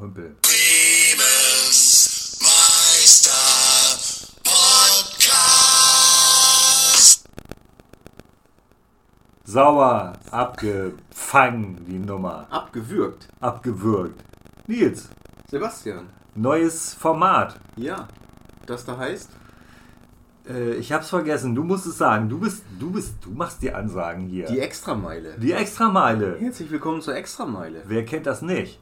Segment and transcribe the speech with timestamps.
[0.00, 0.36] Hümpel.
[9.44, 12.46] Sauer abgefangen, die Nummer.
[12.50, 13.26] Abgewürgt.
[13.40, 14.22] Abgewürgt.
[14.68, 15.08] Nils,
[15.50, 16.06] Sebastian.
[16.36, 17.58] neues Format.
[17.76, 18.06] Ja.
[18.66, 19.30] Das da heißt?
[20.48, 22.28] Äh, ich hab's vergessen, du musst es sagen.
[22.28, 24.46] Du bist, du bist, du machst die Ansagen hier.
[24.46, 25.36] Die Extrameile.
[25.38, 26.36] Die Extrameile.
[26.38, 27.82] Herzlich willkommen zur Extrameile.
[27.86, 28.78] Wer kennt das nicht?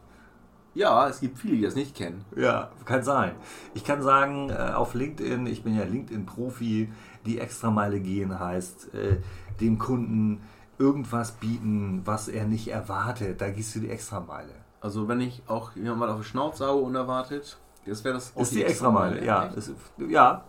[0.79, 2.25] Ja, es gibt viele, die das nicht kennen.
[2.37, 3.33] Ja, kann sein.
[3.75, 6.89] Ich kann sagen, äh, auf LinkedIn, ich bin ja LinkedIn-Profi,
[7.27, 9.17] die Extrameile gehen heißt, äh,
[9.61, 10.41] dem Kunden
[10.79, 13.41] irgendwas bieten, was er nicht erwartet.
[13.41, 14.53] Da gehst du die Extrameile.
[14.81, 18.43] Also wenn ich auch jemand mal auf die Schnauze haue unerwartet, das wäre das auch
[18.43, 19.49] Ist die Extrameile, ja.
[19.49, 19.73] Das,
[20.09, 20.45] ja,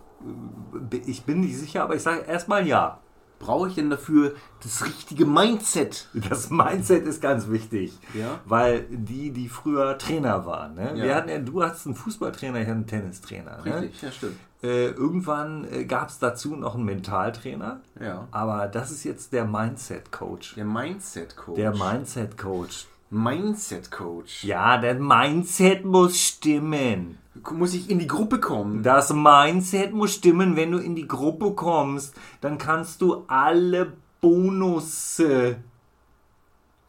[1.06, 3.00] ich bin nicht sicher, aber ich sage erstmal ja.
[3.40, 6.06] Brauche ich denn dafür das richtige Mindset?
[6.28, 7.98] Das Mindset ist ganz wichtig.
[8.14, 8.38] Ja.
[8.44, 10.92] Weil die, die früher Trainer waren, ne?
[10.94, 11.04] Ja.
[11.04, 13.62] Wir hatten ja, du hast einen Fußballtrainer, ich hatte einen Tennistrainer.
[13.64, 13.80] Ne?
[13.80, 14.36] Richtig, ja stimmt.
[14.62, 17.80] Äh, irgendwann äh, gab es dazu noch einen Mentaltrainer.
[17.98, 18.28] Ja.
[18.30, 20.56] Aber das ist jetzt der Mindset-Coach.
[20.56, 21.56] Der Mindset-Coach.
[21.56, 22.86] Der Mindset-Coach.
[23.10, 24.44] Mindset-Coach.
[24.44, 27.18] Ja, der Mindset muss stimmen.
[27.52, 28.82] Muss ich in die Gruppe kommen?
[28.82, 30.56] Das Mindset muss stimmen.
[30.56, 35.56] Wenn du in die Gruppe kommst, dann kannst du alle Bonusse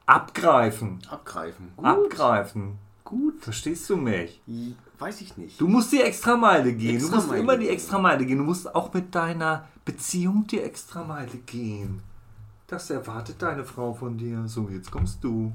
[0.05, 0.99] abgreifen.
[1.09, 1.71] Abgreifen.
[1.75, 1.85] Gut.
[1.85, 2.77] Abgreifen.
[3.03, 3.41] Gut.
[3.41, 4.41] Verstehst du mich?
[4.99, 5.59] Weiß ich nicht.
[5.59, 6.99] Du musst die Extrameile gehen.
[6.99, 7.69] du musst Extrameile immer die.
[7.69, 8.37] Extrameile gehen.
[8.37, 12.03] Du musst auch mit deiner Beziehung die Extrameile gehen.
[12.67, 14.47] Das erwartet deine Frau von dir.
[14.47, 15.51] So, jetzt kommst du.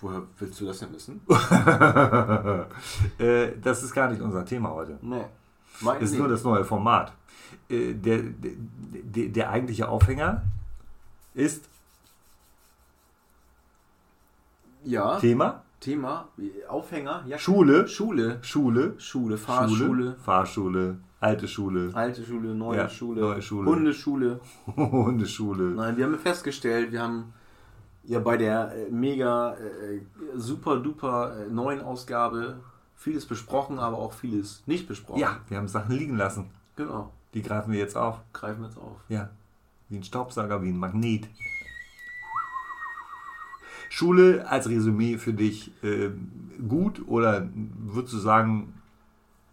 [0.00, 1.20] Woher willst du das denn wissen?
[3.18, 4.98] äh, das ist gar nicht unser Thema heute.
[5.02, 5.24] Nee.
[5.80, 7.12] Mein Das ist nur das neue Format.
[7.68, 10.42] Äh, der, der, der, der eigentliche Aufhänger
[11.34, 11.68] ist
[14.84, 15.18] Ja.
[15.18, 16.28] Thema Thema,
[16.68, 17.38] Aufhänger, ja.
[17.38, 17.88] Schule.
[17.88, 18.38] Schule.
[18.42, 18.94] Schule.
[18.98, 20.16] Schule, Fahrschule, Schule.
[20.22, 20.98] Fahrschule.
[21.20, 21.90] Alte Schule.
[21.94, 23.70] alte Schule, neue Ja, Schule, neue Schule.
[23.70, 24.40] Hundeschule.
[24.76, 25.64] Hundeschule.
[25.74, 27.32] Nein, wir haben festgestellt, wir haben
[28.04, 30.00] ja bei der äh, mega äh,
[30.36, 32.60] super duper äh, neuen Ausgabe
[32.96, 35.20] vieles besprochen, aber auch vieles nicht besprochen.
[35.20, 36.50] Ja, wir haben Sachen liegen lassen.
[36.76, 37.12] Genau.
[37.34, 38.20] Die greifen wir jetzt auf.
[38.32, 38.96] Greifen wir jetzt auf.
[39.08, 39.30] Ja.
[39.88, 41.28] Wie ein Staubsauger, wie ein Magnet.
[43.88, 46.10] Schule als Resümee für dich äh,
[46.68, 48.74] gut oder würdest du sagen,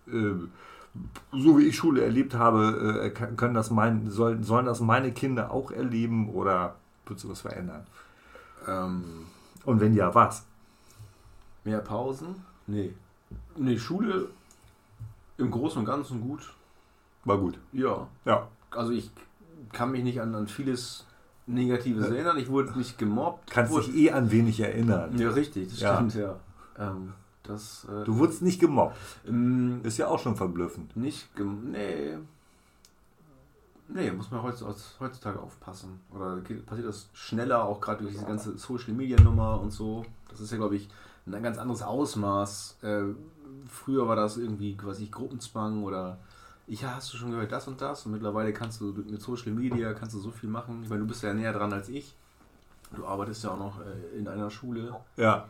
[0.08, 0.34] äh,
[1.32, 5.52] so wie ich Schule erlebt habe, äh, können das mein, sollen, sollen das meine Kinder
[5.52, 6.76] auch erleben oder
[7.06, 7.86] würdest du was verändern?
[8.68, 9.26] Ähm,
[9.66, 10.46] Und wenn ja, was?
[11.64, 12.36] mehr Pausen?
[12.68, 12.94] Nee.
[13.56, 14.30] Nee, Schule
[15.38, 16.54] im Großen und Ganzen gut.
[17.26, 17.60] War gut.
[17.74, 18.08] Ja.
[18.26, 18.48] Ja.
[18.72, 19.12] Also ich
[19.74, 21.06] kann mich nicht an, an vieles
[21.46, 22.38] Negatives erinnern.
[22.38, 23.50] Ich wurde nicht gemobbt.
[23.52, 25.18] Kannst wurde, dich eh an wenig erinnern.
[25.18, 25.96] Ja, richtig, das Ja.
[25.96, 26.36] stimmt, ja.
[26.78, 27.14] Ähm,
[27.44, 28.96] das, äh, Du wurdest nicht gemobbt.
[29.28, 30.96] ähm, Ist ja auch schon verblüffend.
[30.96, 32.18] nicht gem Nee.
[33.90, 36.02] Nee, muss man heutzutage, aufpassen.
[36.14, 40.06] Oder passiert das schneller, auch gerade durch diese ganze Social Media Nummer und so.
[40.30, 40.90] Das ist ja, glaube ich,
[41.26, 42.78] ein ganz anderes Ausmaß.
[42.82, 43.04] Äh,
[43.68, 46.20] früher war das irgendwie quasi Gruppenzwang oder
[46.68, 49.54] ich ja, hast du schon gehört das und das und mittlerweile kannst du mit Social
[49.54, 50.82] Media kannst du so viel machen.
[50.84, 52.14] Ich meine, du bist ja näher dran als ich.
[52.94, 54.96] Du arbeitest ja auch noch äh, in einer Schule.
[55.16, 55.48] Ja.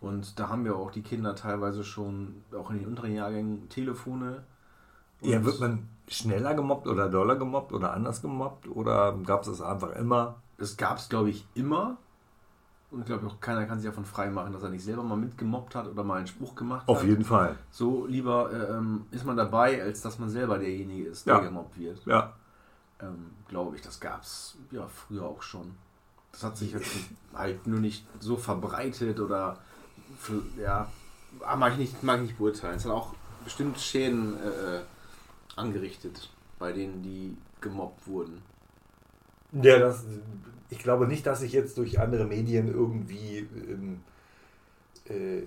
[0.00, 4.44] Und da haben wir auch die Kinder teilweise schon, auch in den unteren Jahrgängen, Telefone.
[5.20, 8.68] Ja, Und- wird man schneller gemobbt oder doller gemobbt oder anders gemobbt?
[8.68, 10.36] Oder gab es das einfach immer?
[10.58, 11.96] Es gab es, glaube ich, immer.
[12.90, 15.16] Und ich glaube auch keiner kann sich davon frei machen, dass er nicht selber mal
[15.16, 17.06] mitgemobbt hat oder mal einen Spruch gemacht Auf hat.
[17.06, 17.56] jeden Fall.
[17.70, 21.40] So lieber äh, ähm, ist man dabei, als dass man selber derjenige ist, der Ja.
[21.40, 21.98] gemobbt wird.
[22.06, 22.32] Ja.
[23.00, 25.74] Ähm, glaube ich, das gab es ja früher auch schon.
[26.32, 26.90] Das hat sich jetzt
[27.34, 29.58] halt nur nicht so verbreitet oder
[30.18, 30.88] für, ja,
[31.58, 32.76] mag ich nicht, mag ich nicht beurteilen.
[32.76, 33.12] Es hat auch
[33.44, 34.80] bestimmt Schäden äh,
[35.58, 38.42] angerichtet bei denen, die gemobbt wurden.
[39.52, 40.04] Ja, das,
[40.70, 43.48] ich glaube nicht, dass sich jetzt durch andere Medien irgendwie.
[43.68, 44.00] Ähm,
[45.08, 45.42] äh,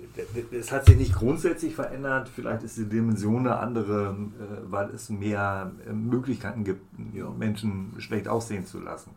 [0.55, 2.29] es hat sich nicht grundsätzlich verändert.
[2.29, 6.83] Vielleicht ist die Dimension eine andere, äh, weil es mehr äh, Möglichkeiten gibt,
[7.13, 9.11] ja, Menschen schlecht aussehen zu lassen.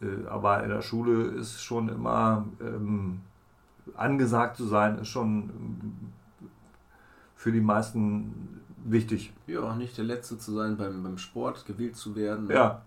[0.00, 3.20] Äh, aber in der Schule ist schon immer ähm,
[3.94, 6.12] angesagt zu sein, ist schon ähm,
[7.36, 8.53] für die meisten
[8.84, 9.32] wichtig.
[9.46, 12.48] Ja, nicht der Letzte zu sein beim, beim Sport, gewählt zu werden.
[12.50, 12.82] Ja,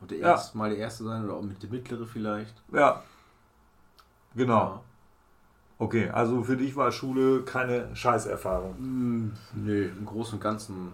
[0.00, 0.28] Und der Ja.
[0.32, 2.54] erst, mal der Erste sein oder auch mit der Mittlere vielleicht.
[2.72, 3.02] ja.
[4.34, 4.54] Genau.
[4.54, 4.80] Ja.
[5.78, 8.74] Okay, also für dich war Schule keine Scheißerfahrung.
[8.78, 10.92] Mm, nee, im Großen und Ganzen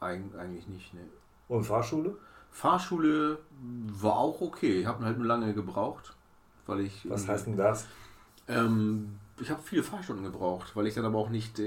[0.00, 0.92] eig eigentlich nicht.
[0.94, 1.00] Nee.
[1.48, 2.16] Und Fahrschule?
[2.50, 3.38] Fahrschule
[4.00, 4.80] war auch okay.
[4.80, 6.14] Ich habe halt nur lange gebraucht,
[6.66, 7.08] weil ich.
[7.10, 7.86] Was heißt denn das?
[8.48, 11.64] Ähm, ich habe viele Fahrstunden gebraucht, weil ich dann aber auch nicht äh,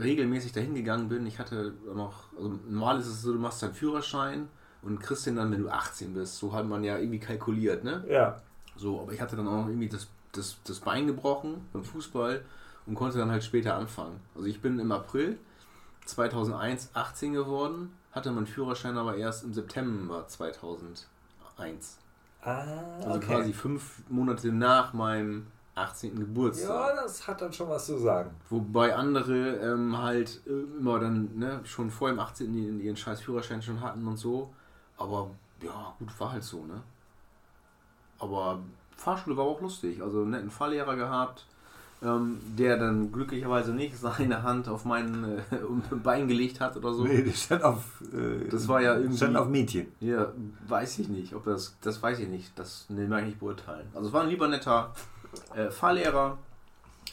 [0.00, 1.26] regelmäßig dahin gegangen bin.
[1.26, 4.48] Ich hatte noch, also normal ist es so, du machst deinen Führerschein
[4.82, 6.38] und kriegst den dann, wenn du 18 bist.
[6.38, 8.04] So hat man ja irgendwie kalkuliert, ne?
[8.08, 8.40] Ja.
[8.76, 12.42] So, aber ich hatte dann auch noch irgendwie das, das, das Bein gebrochen beim Fußball
[12.86, 14.20] und konnte dann halt später anfangen.
[14.34, 15.38] Also ich bin im April
[16.06, 21.06] 2001 18 geworden, hatte meinen Führerschein aber erst im September 2001.
[22.42, 22.64] Ah,
[23.04, 25.46] Also quasi fünf Monate nach meinem
[25.80, 26.14] 18.
[26.18, 26.68] Geburtstag.
[26.68, 28.30] Ja, das hat dann schon was zu sagen.
[28.48, 32.54] Wobei andere ähm, halt äh, immer dann ne, schon vor dem 18.
[32.54, 34.52] ihren, ihren scheiß Führerschein schon hatten und so.
[34.96, 35.30] Aber
[35.62, 36.82] ja, gut, war halt so, ne?
[38.18, 38.58] Aber
[38.96, 40.02] Fahrschule war auch lustig.
[40.02, 41.46] Also einen netten Fahrlehrer gehabt,
[42.02, 45.42] ähm, der dann glücklicherweise nicht seine Hand auf mein äh,
[46.02, 47.04] Bein gelegt hat oder so.
[47.04, 48.02] Nee, die stand auf.
[48.12, 49.88] Äh, Das war ja irgendwie- Stand auf Mädchen.
[50.00, 50.32] Ja,
[50.68, 53.86] weiß ich nicht, ob das, das weiß ich nicht, das ne, mag ich nicht beurteilen.
[53.94, 54.92] Also es war ein lieber netter
[55.54, 56.38] äh, Fahrlehrer,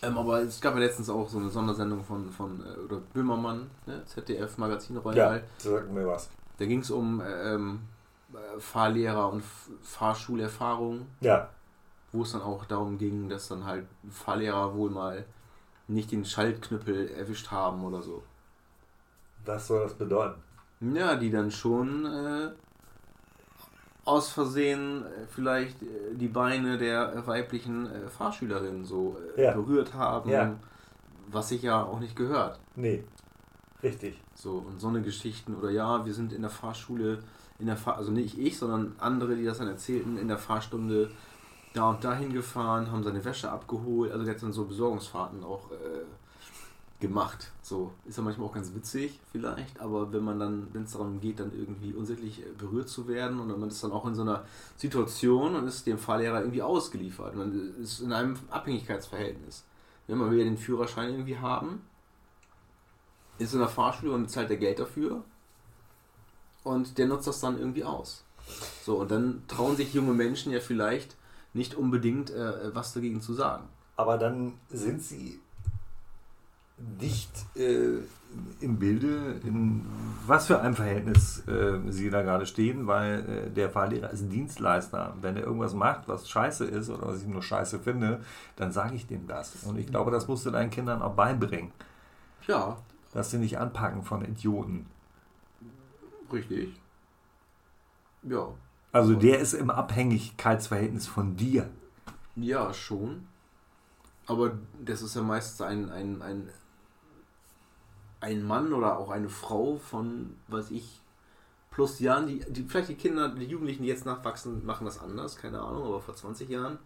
[0.01, 3.69] ähm, aber es gab ja letztens auch so eine Sondersendung von, von äh, oder Böhmermann,
[3.85, 5.43] ne, ZDF Magazin Ja, Royal.
[5.57, 6.29] sag mir was.
[6.57, 7.81] Da ging es um äh, ähm,
[8.33, 9.43] äh, Fahrlehrer und
[9.81, 11.49] Fahrschulerfahrung, Ja.
[12.11, 15.25] wo es dann auch darum ging, dass dann halt Fahrlehrer wohl mal
[15.87, 18.23] nicht den Schaltknüppel erwischt haben oder so.
[19.45, 20.41] Was soll das bedeuten?
[20.81, 22.49] Ja, die dann schon äh,
[24.07, 29.51] aus Versehen äh, vielleicht äh, die Beine der äh, weiblichen Fahrschülerin so Ja.
[29.53, 30.55] berührt haben, Ja.
[31.27, 32.59] was sich ja auch nicht gehört.
[32.75, 33.03] Nee.
[33.83, 34.19] Richtig.
[34.33, 37.19] So, und so eine Geschichten oder ja, wir sind in der Fahrschule,
[37.59, 41.11] in der Fahr also nicht ich, sondern andere, die das dann erzählten, in der Fahrstunde
[41.73, 45.69] da und dahin gefahren, haben seine Wäsche abgeholt, also der hat dann so Besorgungsfahrten auch
[45.71, 45.75] äh,
[46.99, 47.51] gemacht.
[47.61, 51.19] So, ist ja manchmal auch ganz witzig vielleicht, aber wenn man dann, wenn es darum
[51.19, 54.23] geht, dann irgendwie unsittlich äh, berührt zu werden und man ist dann auch in so
[54.23, 54.45] einer
[54.77, 57.35] Situation und ist dem Fahrlehrer irgendwie ausgeliefert.
[57.35, 59.63] Man ist in einem Abhängigkeitsverhältnis.
[60.07, 61.81] Wenn man will ja den Führerschein irgendwie haben,
[63.37, 65.23] ist in der Fahrschule und bezahlt der Geld dafür
[66.63, 68.23] und der nutzt das dann irgendwie aus.
[68.83, 71.15] So, und dann trauen sich junge Menschen ja vielleicht
[71.53, 73.67] nicht unbedingt äh, was dagegen zu sagen.
[73.97, 75.39] Aber dann sind sie
[76.99, 77.99] nicht äh,
[78.59, 79.85] im Bilde, in
[80.27, 85.15] was für einem Verhältnis äh, sie da gerade stehen, weil äh, der Fahrlehrer ist Dienstleister.
[85.21, 88.21] Wenn er irgendwas macht, was scheiße ist oder was ich nur scheiße finde,
[88.55, 89.63] dann sage ich dem das.
[89.63, 91.71] Und ich glaube, das musst du deinen Kindern auch beibringen,
[92.47, 92.77] Ja,
[93.13, 94.85] dass sie nicht anpacken von Idioten.
[96.31, 96.79] richtig.
[98.23, 98.49] Ja.
[98.91, 101.69] Also der ist im Abhängigkeitsverhältnis von dir.
[102.35, 103.27] Ja, schon.
[104.25, 104.51] Aber
[104.83, 106.49] das ist ja meistens ein, ein, ein,
[108.19, 111.01] ein Mann oder auch eine Frau von, weiß ich,
[111.71, 115.37] plus Jahren, die, die vielleicht die Kinder, die Jugendlichen, die jetzt nachwachsen, machen das anders,
[115.37, 116.79] keine Ahnung, aber vor 20 Jahren,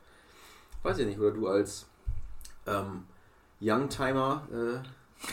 [0.83, 1.88] weiß ich nicht, oder du als
[2.68, 3.06] ähm,
[3.62, 4.80] Youngtimer, äh,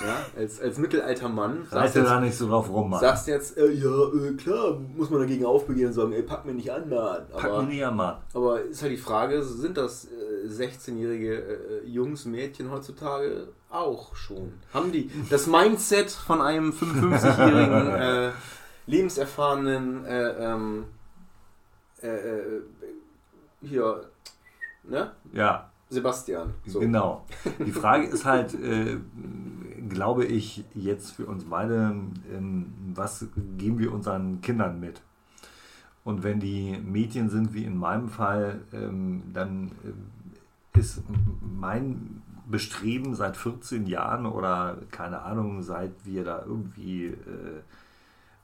[0.04, 3.00] ja, als, als mittelalter Mann, Reite jetzt, da nicht so drauf rum, Mann.
[3.00, 6.52] sagst jetzt äh, ja, äh, klar, muss man dagegen aufbegehren und sagen, ey, pack mir
[6.54, 7.26] nicht an, Mann.
[7.32, 8.16] Pack Aber- mir nicht an, Mann.
[8.34, 11.34] aber ist halt die Frage, sind das äh, 16-jährige
[11.82, 14.52] äh, Jungs, Mädchen heutzutage auch schon?
[14.74, 18.30] Haben die das Mindset von einem 55-jährigen, äh,
[18.86, 20.84] lebenserfahrenen, äh, ähm,
[22.02, 22.62] äh, äh,
[23.62, 24.02] hier,
[24.84, 25.12] ne?
[25.32, 26.54] Ja, Sebastian.
[26.66, 26.80] So.
[26.80, 27.24] Genau.
[27.64, 28.98] Die Frage ist halt, äh,
[29.88, 31.94] glaube ich, jetzt für uns beide,
[32.32, 33.26] ähm, was
[33.56, 35.00] geben wir unseren Kindern mit?
[36.04, 39.72] Und wenn die Mädchen sind, wie in meinem Fall, ähm, dann
[40.74, 41.02] äh, ist
[41.42, 47.60] mein Bestreben seit 14 Jahren oder keine Ahnung, seit wir da irgendwie, äh,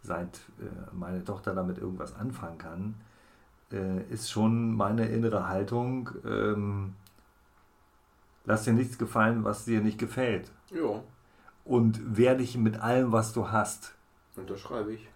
[0.02, 2.94] seit äh, meine Tochter damit irgendwas anfangen kann,
[3.72, 6.94] äh, ist schon meine innere Haltung, ähm,
[8.44, 10.50] lass dir nichts gefallen, was dir nicht gefällt.
[10.70, 11.02] Ja,
[11.64, 13.94] Und wehr dich mit allem, was du hast.
[14.36, 15.08] unterschreibe ich.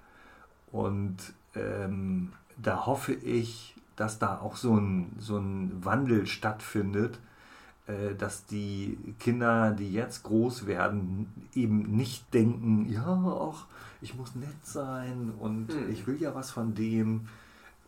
[0.72, 1.16] Und
[1.54, 7.18] ähm, da hoffe ich, dass da auch so ein, so ein Wandel stattfindet,
[7.86, 13.04] äh, dass die Kinder, die jetzt groß werden, eben nicht denken, ja,
[13.52, 13.66] ach,
[14.00, 15.90] ich muss nett sein und Hm.
[15.90, 17.28] ich will ja was von dem.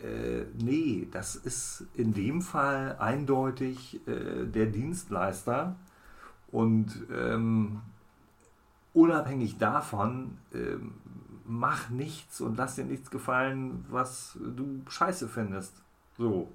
[0.02, 5.76] Äh, nee, das ist in dem Fall eindeutig äh, der Dienstleister
[6.50, 7.80] und ähm,
[8.94, 10.94] unabhängig davon, ähm,
[11.44, 15.74] mach nichts und lass dir nichts gefallen, was du scheiße findest.
[16.16, 16.52] So.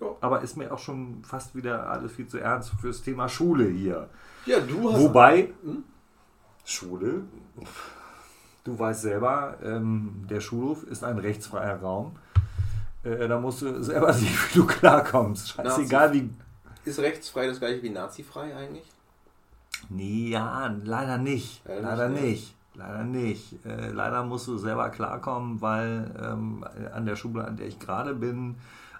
[0.00, 0.06] Ja.
[0.20, 4.08] Aber ist mir auch schon fast wieder alles viel zu ernst fürs Thema Schule hier.
[4.46, 5.00] Ja, du hast.
[5.00, 5.84] Wobei, Hm?
[6.64, 7.24] Schule,
[8.64, 12.16] du weißt selber, ähm, der Schulhof ist ein rechtsfreier Raum.
[13.02, 15.50] Äh, da musst du selber sehen, wie du klarkommst.
[15.50, 16.30] Scheißegal, wie.
[16.84, 18.86] Ist rechtsfrei das gleiche wie nazifrei eigentlich?
[19.88, 21.62] Nee, ja, leider nicht.
[21.66, 22.22] Ja, leider nicht.
[22.22, 22.54] nicht.
[22.74, 23.64] Leider nicht.
[23.66, 26.64] Äh, leider musst du selber klarkommen, weil ähm,
[26.94, 28.56] an der Schule, an der ich gerade bin,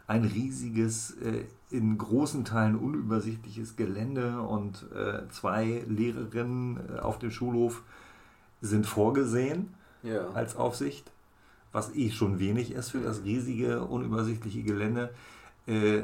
[0.07, 7.31] ein riesiges, äh, in großen Teilen unübersichtliches Gelände und äh, zwei Lehrerinnen äh, auf dem
[7.31, 7.83] Schulhof
[8.61, 10.31] sind vorgesehen ja.
[10.31, 11.11] als Aufsicht,
[11.73, 15.11] was eh schon wenig ist für das riesige, unübersichtliche Gelände.
[15.67, 16.03] Äh,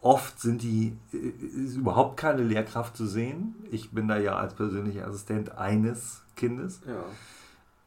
[0.00, 1.16] oft sind die, äh,
[1.64, 3.54] ist überhaupt keine Lehrkraft zu sehen.
[3.70, 6.80] Ich bin da ja als persönlicher Assistent eines Kindes.
[6.86, 7.04] Ja.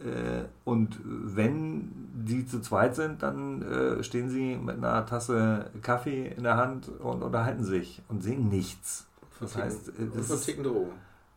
[0.06, 6.28] Äh, und wenn die zu zweit sind, dann äh, stehen sie mit einer Tasse Kaffee
[6.28, 9.08] in der Hand und unterhalten sich und sehen nichts.
[9.40, 10.92] Das heißt, das verticken Drogen.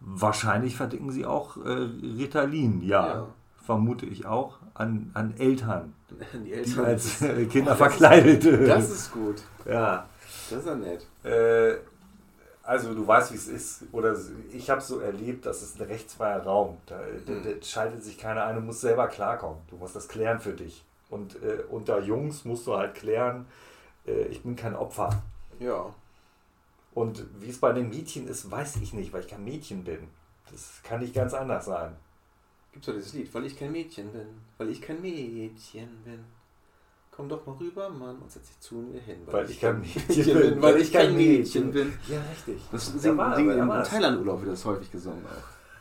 [0.04, 3.26] Wahrscheinlich verticken sie auch äh, Ritalin, ja, ja.
[3.64, 5.94] Vermute ich auch an, an Eltern,
[6.44, 7.18] die, Eltern die als
[7.50, 8.68] Kinder oh, verkleidet.
[8.68, 9.42] Das ist gut.
[9.64, 10.08] Ja.
[10.50, 11.06] Das ist ja nett.
[11.24, 11.76] Äh,
[12.64, 13.84] also du weißt, wie es ist.
[13.92, 14.16] Oder
[14.52, 16.78] ich habe so erlebt, dass es ein rechtsfreier Raum.
[16.86, 17.42] Da, mhm.
[17.42, 18.56] da, da, schaltet sich keiner ein.
[18.56, 19.58] Du musst selber klarkommen.
[19.68, 20.84] Du musst das klären für dich.
[21.10, 23.46] Und äh, unter Jungs musst du halt klären,
[24.06, 25.22] äh, ich bin kein Opfer.
[25.60, 25.86] Ja.
[26.94, 30.08] Und wie es bei den Mädchen ist, weiß ich nicht, weil ich kein Mädchen bin.
[30.50, 31.96] Das kann nicht ganz anders sein.
[32.72, 34.26] Gibt es doch dieses Lied, weil ich kein Mädchen bin.
[34.58, 36.24] Weil ich kein Mädchen bin
[37.12, 39.18] komm doch mal rüber, Mann, und setz dich zu mir hin.
[39.26, 40.60] Weil, ich kein Mädchen bin.
[40.62, 41.92] Weil ich kein Mädchen bin.
[42.08, 42.60] Ja, richtig.
[42.72, 45.30] Das singen ja, sing im Thailand-Urlaub wird das häufig gesungen auch.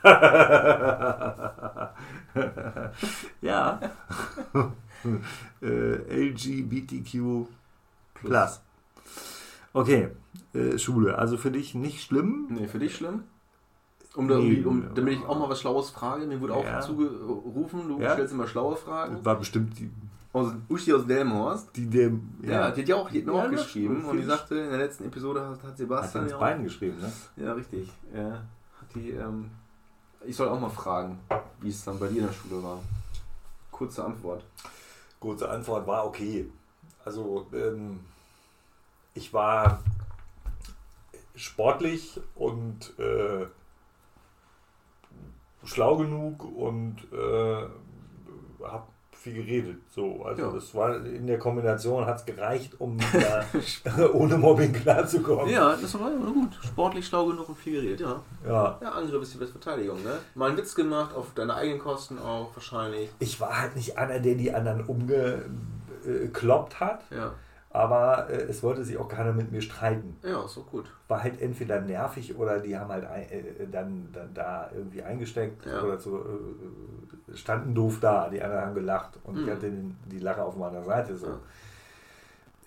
[3.42, 3.80] ja.
[5.62, 7.48] äh, LGBTQ
[8.16, 8.62] Plus.
[9.74, 10.10] Okay,
[10.54, 11.18] äh, Schule.
[11.18, 12.48] Also für dich nicht schlimm?
[12.50, 13.24] Nee, für dich schlimm?
[14.16, 16.26] Um, da, nee, um, damit ich auch mal was Schlaues frage.
[16.26, 16.80] Mir wurde ja.
[16.80, 18.14] auch zugerufen, du ja.
[18.14, 19.24] stellst immer schlaue Fragen.
[19.24, 19.90] War bestimmt die
[20.34, 21.76] aus Uschi aus Delmhorst.
[21.76, 22.52] Die Dem, ja.
[22.52, 22.72] ja.
[22.72, 24.80] die hat ja auch, die hat mir ja, auch geschrieben und die sagte, in der
[24.80, 26.26] letzten Episode hat, hat Sebastian.
[26.26, 27.12] Hat ja Bein geschrieben, ne?
[27.38, 27.90] Ja, richtig.
[28.14, 28.32] Ja.
[28.32, 29.50] Hat die, ähm,
[30.26, 31.20] ich soll auch mal fragen,
[31.60, 32.80] wie es dann bei dir in der Schule war.
[33.72, 34.44] Kurze Antwort.
[35.20, 36.50] Kurze Antwort war okay.
[37.04, 38.00] Also, ähm,
[39.14, 39.84] ich war
[41.36, 43.46] sportlich und äh,
[45.64, 47.68] schlau genug und äh,
[48.64, 48.84] habe
[49.22, 49.78] viel geredet.
[49.90, 50.52] So, also ja.
[50.52, 52.98] das war in der Kombination hat es gereicht, um
[54.14, 55.50] ohne Mobbing klarzukommen.
[55.50, 56.58] Ja, das war gut.
[56.64, 58.22] Sportlich schlau genug und viel geredet, ja.
[58.46, 60.18] Ja, ja Angriff ist die beste Verteidigung, ne?
[60.34, 63.10] Mal einen Witz gemacht, auf deine eigenen Kosten auch wahrscheinlich.
[63.20, 67.04] Ich war halt nicht einer, der die anderen umgekloppt hat.
[67.12, 67.34] Ja.
[67.74, 70.18] Aber äh, es wollte sich auch keiner mit mir streiten.
[70.24, 70.92] Ja, so gut.
[71.08, 75.66] War halt entweder nervig oder die haben halt ein, äh, dann, dann da irgendwie eingesteckt
[75.66, 75.82] ja.
[75.82, 78.30] oder so, äh, standen doof da.
[78.30, 79.44] Die anderen haben gelacht und mhm.
[79.44, 81.16] ich hatte den, die Lache auf meiner Seite.
[81.16, 81.28] So.
[81.28, 81.40] Ja.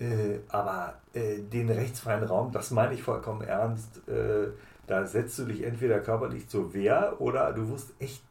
[0.06, 4.48] Äh, aber äh, den rechtsfreien Raum, das meine ich vollkommen ernst, äh,
[4.86, 8.22] da setzt du dich entweder körperlich zur Wehr oder du wirst echt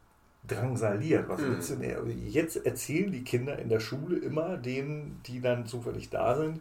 [0.48, 1.30] drangsaliert.
[1.30, 2.30] Was willst du denn?
[2.30, 6.60] Jetzt erzählen die Kinder in der Schule immer denen, die dann zufällig da sind,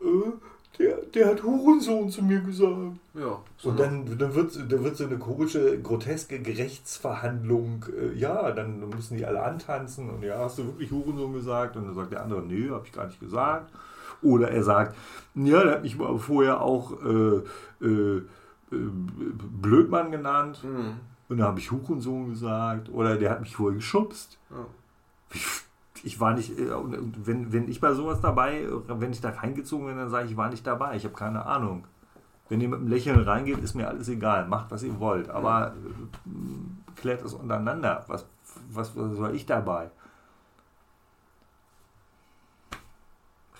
[0.00, 0.32] äh,
[0.78, 2.96] der, der hat Hurensohn zu mir gesagt.
[3.14, 7.86] Ja, so und dann, dann, wird, dann wird so eine komische, groteske Gerichtsverhandlung.
[7.98, 11.76] Äh, ja, dann müssen die alle antanzen und ja, hast du wirklich Hurensohn gesagt?
[11.76, 13.72] Und dann sagt der andere, nee, habe ich gar nicht gesagt.
[14.22, 14.96] Oder er sagt,
[15.34, 18.22] ja, der hat mich vorher auch äh, äh, äh
[18.70, 20.62] Blödmann genannt.
[20.62, 20.96] Mhm.
[21.28, 22.88] Und dann habe ich Hurensohn gesagt.
[22.88, 24.38] Oder der hat mich vorher geschubst.
[24.50, 24.66] Ja.
[25.32, 26.70] Ich, ich, war nicht, äh,
[27.24, 30.36] wenn, wenn ich bei sowas dabei, wenn ich da reingezogen bin, dann sage ich, ich
[30.36, 30.96] war nicht dabei.
[30.96, 31.84] Ich habe keine Ahnung.
[32.48, 34.46] Wenn ihr mit einem Lächeln reingeht, ist mir alles egal.
[34.46, 35.28] Macht, was ihr wollt.
[35.30, 38.04] Aber äh, klärt es untereinander.
[38.06, 38.26] Was,
[38.70, 39.90] was, was war ich dabei?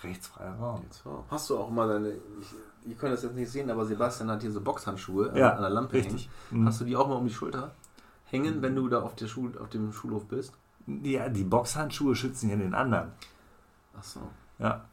[0.03, 0.85] Rechtsfreier Raum.
[1.29, 2.55] Hast du auch mal deine, ich,
[2.87, 5.69] ihr könnt das jetzt nicht sehen, aber Sebastian hat hier so Boxhandschuhe ja, an der
[5.69, 6.29] Lampe richtig.
[6.49, 6.63] hängen.
[6.63, 6.67] Mhm.
[6.67, 7.71] Hast du die auch mal um die Schulter
[8.25, 10.53] hängen, wenn du da auf, der Schul auf dem Schulhof bist?
[10.85, 13.11] Ja, die Boxhandschuhe schützen ja den anderen.
[13.97, 14.21] Ach so.
[14.59, 14.85] Ja.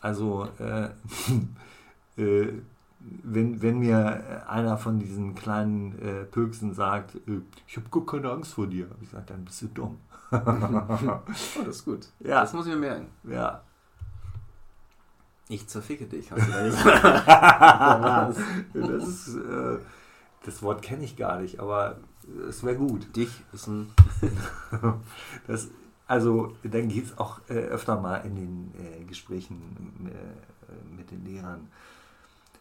[0.00, 0.90] Also, äh,
[2.20, 2.62] äh,
[3.00, 8.30] wenn, wenn mir einer von diesen kleinen äh, Pöksen sagt, äh, ich habe gar keine
[8.30, 9.98] Angst vor dir, habe ich gesagt, dann bist du dumm.
[10.30, 11.20] oh,
[11.64, 12.08] das ist gut.
[12.20, 12.40] Ja.
[12.42, 13.08] Das muss ich mir merken.
[13.24, 13.62] Ja.
[15.48, 17.04] Ich zerficke dich, hast du da gesagt.
[18.74, 19.78] das, ist, äh,
[20.44, 21.96] das Wort kenne ich gar nicht, aber
[22.48, 23.16] es wäre gut.
[23.16, 23.90] Dich ist ein.
[25.46, 25.68] das,
[26.06, 31.24] also, dann geht es auch äh, öfter mal in den äh, Gesprächen äh, mit den
[31.24, 31.68] Lehrern.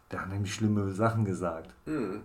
[0.10, 1.74] Da haben nämlich schlimme Sachen gesagt.
[1.86, 2.22] Mhm.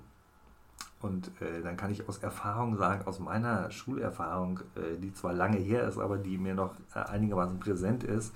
[1.01, 5.59] Und äh, dann kann ich aus Erfahrung sagen, aus meiner Schulerfahrung, äh, die zwar lange
[5.59, 8.33] her ist, aber die mir noch einigermaßen präsent ist,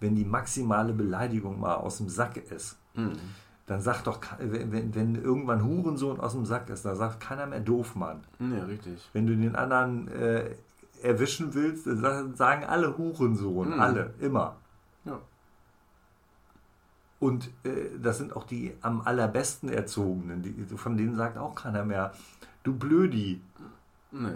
[0.00, 3.12] wenn die maximale Beleidigung mal aus dem Sack ist, mhm.
[3.66, 7.60] dann sagt doch, wenn, wenn, irgendwann Hurensohn aus dem Sack ist, dann sagt keiner mehr
[7.60, 8.24] Doofmann.
[8.38, 9.08] Ja, richtig.
[9.12, 10.54] Wenn du den anderen äh,
[11.02, 13.74] erwischen willst, dann sagen alle Hurensohn.
[13.74, 13.80] Mhm.
[13.80, 14.56] Alle, immer.
[15.04, 15.20] Ja.
[17.18, 20.42] Und äh, das sind auch die am allerbesten Erzogenen.
[20.42, 22.12] Die, von denen sagt auch keiner mehr,
[22.62, 23.40] du Blödi.
[24.10, 24.28] Nee.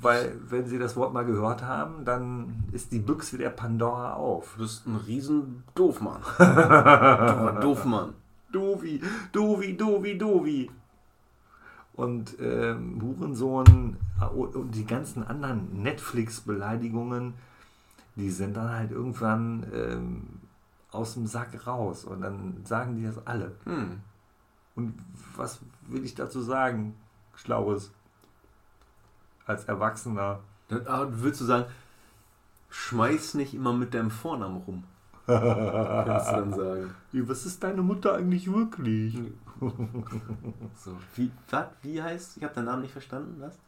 [0.00, 4.54] Weil, wenn sie das Wort mal gehört haben, dann ist die Büchse der Pandora auf.
[4.56, 6.22] Du bist ein riesen Doofmann.
[6.38, 8.14] du Doofmann.
[8.52, 9.00] Dovi,
[9.32, 10.70] Dovi, Dovi, Dovi.
[11.94, 13.96] Und ähm, Hurensohn
[14.30, 17.34] und die ganzen anderen Netflix-Beleidigungen,
[18.14, 20.22] die sind dann halt irgendwann ähm,
[20.92, 22.04] aus dem Sack raus.
[22.04, 23.56] Und dann sagen die das alle.
[23.64, 24.00] Hm.
[24.76, 24.94] Und
[25.36, 26.94] was will ich dazu sagen?
[27.34, 27.92] Schlaues.
[29.48, 30.38] Als Erwachsener.
[30.70, 31.64] Aber würdest du sagen,
[32.70, 34.84] schmeiß nicht immer mit deinem Vornamen rum.
[35.26, 36.94] Kannst du dann sagen.
[37.12, 39.18] Was ist deine Mutter eigentlich wirklich?
[40.76, 42.36] so, wie, was, wie heißt?
[42.36, 43.58] Ich habe deinen Namen nicht verstanden, was?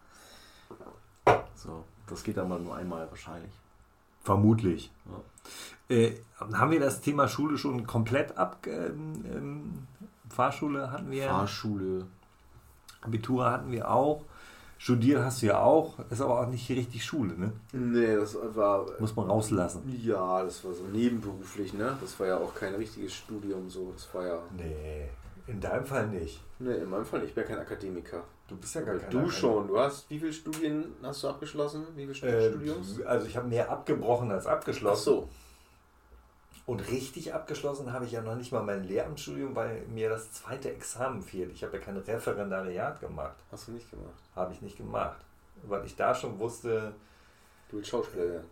[1.55, 3.53] So, das geht aber nur einmal wahrscheinlich.
[4.23, 4.93] Vermutlich.
[5.07, 5.97] Ja.
[5.97, 8.67] Äh, haben wir das Thema Schule schon komplett ab?
[8.67, 9.87] Ähm, ähm,
[10.29, 11.29] Fahrschule hatten wir.
[11.29, 12.07] Fahrschule.
[13.01, 14.25] Abitur hatten wir auch.
[14.83, 17.53] Studieren hast du ja auch, ist aber auch nicht richtig Schule, ne?
[17.75, 18.87] Nee, das war.
[18.99, 19.83] Muss man rauslassen.
[20.03, 21.99] Ja, das war so nebenberuflich, ne?
[22.01, 23.93] Das war ja auch kein richtiges Studium so.
[23.93, 24.39] Das war ja.
[24.57, 25.11] Nee,
[25.47, 26.43] in deinem Fall nicht.
[26.59, 27.29] Nee, in meinem Fall nicht.
[27.29, 28.25] Ich bin ja kein Akademiker.
[28.49, 29.69] Du bist ja gar kein Du schon.
[29.69, 31.87] Du hast, wie viele Studien hast du abgeschlossen?
[31.95, 33.03] Wie viele äh, Studiums?
[33.05, 34.99] Also ich habe mehr abgebrochen als abgeschlossen.
[34.99, 35.29] Ach so.
[36.67, 40.71] Und richtig abgeschlossen habe ich ja noch nicht mal mein Lehramtsstudium, weil mir das zweite
[40.71, 41.53] Examen fehlt.
[41.53, 43.37] Ich habe ja kein Referendariat gemacht.
[43.51, 44.23] Hast du nicht gemacht?
[44.37, 45.19] Habe ich nicht gemacht.
[45.65, 46.95] Weil ich da schon wusste.
[47.69, 48.47] Du willst Schauspieler werden?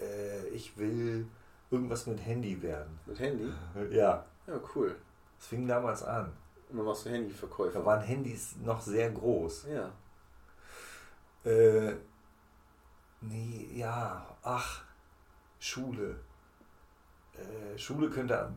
[0.00, 1.26] Äh, ich will
[1.70, 2.98] irgendwas mit Handy werden.
[3.06, 3.52] Mit Handy?
[3.90, 4.24] Ja.
[4.46, 4.94] Ja, cool.
[5.38, 6.32] Das fing damals an.
[6.68, 7.78] Und dann machst du Handyverkäufer.
[7.78, 9.66] Da waren Handys noch sehr groß.
[9.72, 9.90] Ja.
[11.50, 11.94] Äh,
[13.20, 14.82] nee, ja, ach,
[15.58, 16.16] Schule.
[17.34, 18.52] Äh, Schule könnte,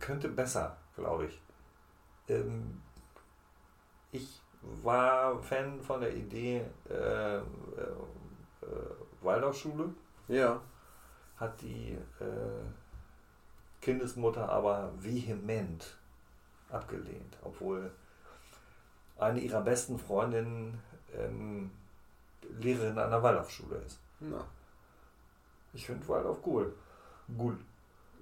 [0.00, 1.40] könnte besser, glaube ich.
[2.28, 2.80] Ähm,
[4.12, 4.40] ich
[4.82, 7.42] war Fan von der Idee äh, äh,
[9.20, 9.90] Waldorfschule.
[10.28, 10.60] Ja.
[11.36, 12.64] Hat die äh,
[13.80, 15.98] Kindesmutter aber vehement
[16.70, 17.90] abgelehnt, obwohl
[19.18, 20.80] eine ihrer besten Freundinnen
[21.12, 21.70] ähm,
[22.58, 23.98] Lehrerin an der Waldorfschule ist.
[24.20, 24.44] Na.
[25.72, 26.74] Ich finde Waldorf cool.
[27.38, 27.58] Cool.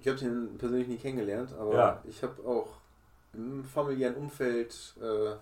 [0.03, 2.03] Ich habe den persönlich nie kennengelernt, aber ja.
[2.03, 2.67] ich habe auch
[3.31, 5.33] im familiären Umfeld äh,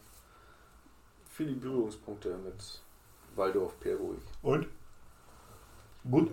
[1.28, 2.80] viele Berührungspunkte mit
[3.36, 4.22] Waldorf Perruhig.
[4.44, 4.68] Und?
[6.08, 6.32] Gut?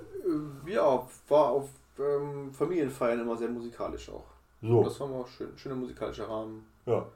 [0.66, 4.26] Äh, ja, war auf ähm, Familienfeiern immer sehr musikalisch auch.
[4.60, 4.84] So.
[4.84, 6.66] Das war mal schön, schöner musikalischer Rahmen.
[6.84, 7.06] Ja.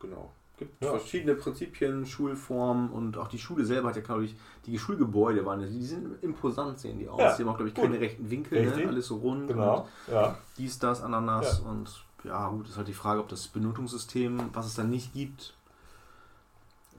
[0.00, 0.90] Genau gibt ja.
[0.90, 5.60] verschiedene Prinzipien, Schulformen und auch die Schule selber hat ja, glaube ich, die Schulgebäude waren,
[5.60, 7.20] die sind imposant, sehen die aus.
[7.20, 7.36] Ja.
[7.36, 8.88] Die haben auch, glaube ich, keine rechten Winkel, ne?
[8.88, 9.48] alles so rund.
[9.48, 9.88] Genau.
[10.10, 10.36] Ja.
[10.56, 11.70] Dies, das, Ananas ja.
[11.70, 15.54] und ja, gut, ist halt die Frage, ob das Benotungssystem, was es dann nicht gibt,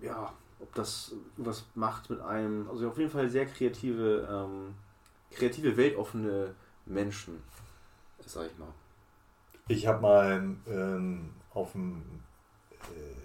[0.02, 4.76] ja, ob das was macht mit einem, also auf jeden Fall sehr kreative, ähm,
[5.32, 7.43] kreative, weltoffene Menschen,
[8.26, 8.69] sag ich mal.
[9.67, 12.02] Ich habe mal ähm, auf dem
[12.72, 13.19] äh,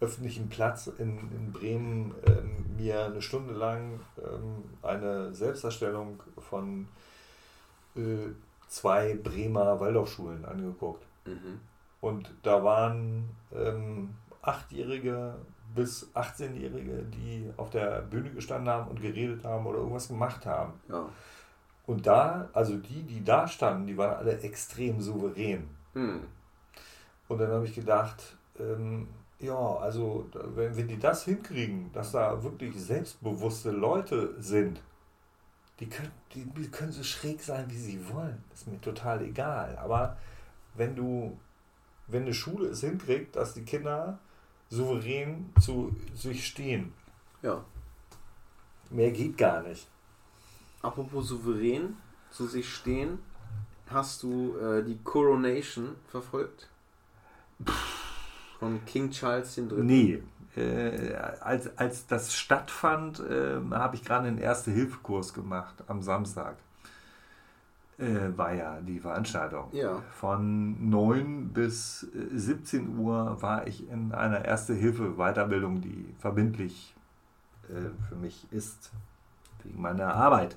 [0.00, 6.88] öffentlichen Platz in, in Bremen ähm, mir eine Stunde lang ähm, eine Selbstdarstellung von
[7.96, 8.28] äh,
[8.68, 11.04] zwei Bremer Waldorfschulen angeguckt.
[11.26, 11.60] Mhm.
[12.00, 15.34] Und da waren ähm, Achtjährige
[15.74, 20.74] bis 18-Jährige, die auf der Bühne gestanden haben und geredet haben oder irgendwas gemacht haben.
[20.88, 21.08] Ja.
[21.86, 25.68] Und da, also die, die da standen, die waren alle extrem souverän.
[25.94, 26.20] Mhm.
[27.28, 29.08] Und dann habe ich gedacht, ähm,
[29.40, 34.80] ja, also wenn, wenn die das hinkriegen, dass da wirklich selbstbewusste Leute sind,
[35.78, 38.42] die können, die, die können so schräg sein, wie sie wollen.
[38.52, 39.78] Ist mir total egal.
[39.78, 40.16] Aber
[40.74, 41.38] wenn du,
[42.08, 44.18] wenn eine Schule es hinkriegt, dass die Kinder
[44.70, 46.92] souverän zu sich stehen.
[47.42, 47.64] Ja.
[48.90, 49.86] Mehr geht gar nicht.
[50.82, 51.96] Apropos souverän
[52.32, 53.20] zu sich stehen,
[53.88, 56.68] hast du äh, die Coronation verfolgt?
[57.64, 57.97] Pff
[58.58, 59.66] von King Charles III.
[59.82, 60.22] Nee.
[60.56, 66.56] Äh, als, als das stattfand, äh, habe ich gerade einen Erste-Hilfe-Kurs gemacht am Samstag.
[67.98, 69.68] Äh, war ja die Veranstaltung.
[69.72, 70.02] Ja.
[70.12, 76.94] Von 9 bis 17 äh, Uhr war ich in einer Erste-Hilfe-Weiterbildung, die verbindlich
[77.68, 78.90] äh, für mich ist,
[79.64, 80.56] wegen meiner Arbeit.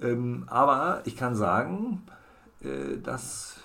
[0.00, 2.02] Ähm, aber ich kann sagen,
[2.62, 3.56] äh, dass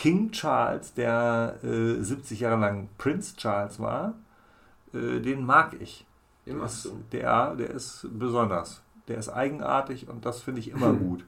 [0.00, 4.14] King Charles, der äh, 70 Jahre lang Prince Charles war,
[4.94, 6.06] äh, den mag ich.
[6.46, 7.02] Den magst du?
[7.12, 8.80] Der, der ist besonders.
[9.08, 11.26] Der ist eigenartig und das finde ich immer gut.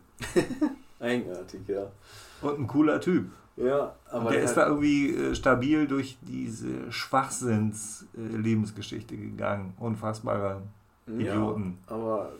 [1.00, 1.92] Eigenartig, ja.
[2.40, 3.30] Und ein cooler Typ.
[3.56, 9.74] Ja, aber der, der ist da irgendwie äh, stabil durch diese Schwachsinns-Lebensgeschichte gegangen.
[9.78, 10.62] Unfassbare
[11.06, 11.76] Idioten.
[11.90, 12.32] Ja, aber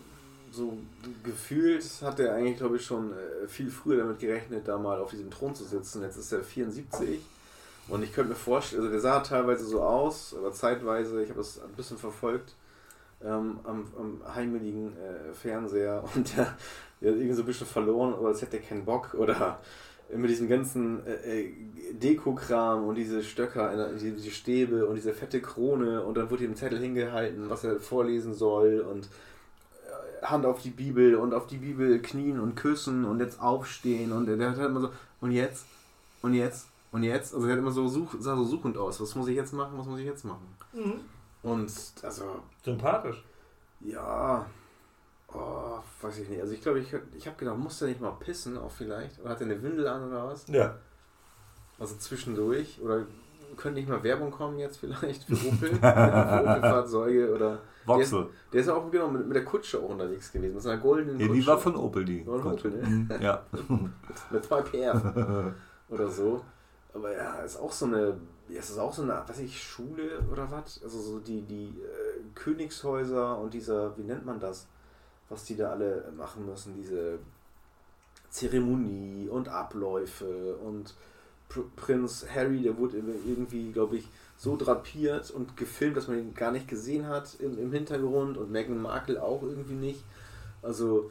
[0.53, 0.79] so
[1.25, 5.11] gefühlt hat er eigentlich, glaube ich, schon äh, viel früher damit gerechnet, da mal auf
[5.11, 6.03] diesem Thron zu sitzen.
[6.03, 7.21] Jetzt ist er 74.
[7.89, 11.41] Und ich könnte mir vorstellen, also der sah teilweise so aus, aber zeitweise, ich habe
[11.41, 12.55] das ein bisschen verfolgt,
[13.25, 16.57] ähm, am, am heimeligen äh, Fernseher und der,
[17.01, 19.61] der hat irgendwie so ein bisschen verloren, oder als hätte er keinen Bock oder
[20.15, 21.53] mit diesem ganzen äh, äh
[21.95, 26.57] Deko-Kram und diese Stöcker, diese Stäbe und diese fette Krone und dann wurde ihm ein
[26.57, 29.32] Zettel hingehalten, was er vorlesen soll und äh,
[30.23, 34.27] Hand auf die Bibel und auf die Bibel knien und küssen und jetzt aufstehen und
[34.27, 35.67] der, der hat halt immer so, und jetzt,
[36.23, 39.15] und jetzt, und jetzt, also er hat immer so, such, sah so suchend aus, was
[39.15, 40.47] muss ich jetzt machen, was muss ich jetzt machen?
[40.73, 41.01] Mhm.
[41.43, 42.25] Und also.
[42.63, 43.25] Sympathisch.
[43.81, 44.47] Ja,
[45.35, 46.41] Oh, weiß ich nicht.
[46.41, 49.19] Also ich glaube, ich, ich habe gedacht, muss der nicht mal pissen auch vielleicht?
[49.21, 50.47] Oder hat er eine Windel an oder was?
[50.49, 50.77] Ja.
[51.79, 52.81] Also zwischendurch?
[52.83, 53.07] Oder
[53.57, 55.71] könnte nicht mal Werbung kommen jetzt vielleicht für Opel?
[55.75, 57.59] Opel-Fahrzeuge oder...
[57.85, 58.19] Voxel.
[58.21, 60.81] Der ist, der ist auch genau mit, mit der Kutsche auch unterwegs gewesen, mit seiner
[60.81, 61.41] goldenen ja, Kutsche.
[61.41, 62.23] die war von Opel, die.
[62.25, 62.87] Von Opel, ne?
[62.87, 63.43] Mhm, ja.
[64.31, 65.55] mit 2 PR
[65.89, 66.45] oder so.
[66.95, 68.17] Aber ja, ist auch so eine,
[68.49, 70.81] ist auch so eine, weiß ich, Schule oder was?
[70.85, 74.69] Also so die, die äh, Königshäuser und dieser, wie nennt man das?
[75.33, 77.19] was die da alle machen müssen, diese
[78.29, 80.95] Zeremonie und Abläufe und
[81.77, 86.51] Prinz Harry, der wurde irgendwie, glaube ich, so drapiert und gefilmt, dass man ihn gar
[86.51, 90.03] nicht gesehen hat im, im Hintergrund und Meghan Markle auch irgendwie nicht.
[90.63, 91.11] Also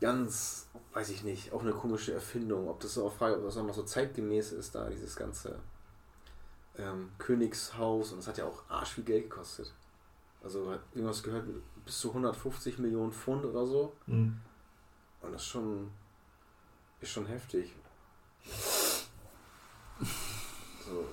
[0.00, 2.68] ganz, weiß ich nicht, auch eine komische Erfindung.
[2.68, 5.58] Ob das so auch Frage, ob das nochmal so zeitgemäß ist, da dieses ganze
[6.76, 9.72] ähm, Königshaus und das hat ja auch arsch viel Geld gekostet.
[10.42, 11.46] Also hat irgendwas gehört
[11.84, 13.92] bis zu 150 Millionen Pfund oder so.
[14.06, 14.40] Mhm.
[15.22, 15.90] Und das ist schon,
[17.00, 17.72] ist schon heftig.
[20.00, 21.06] So.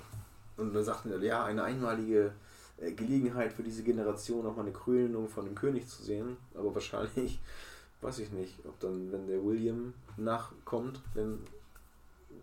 [0.57, 2.33] Und dann sagten die, ja, eine einmalige
[2.77, 6.37] äh, Gelegenheit für diese Generation, nochmal eine Krönung von dem König zu sehen.
[6.55, 7.39] Aber wahrscheinlich,
[8.01, 11.39] weiß ich nicht, ob dann, wenn der William nachkommt, wenn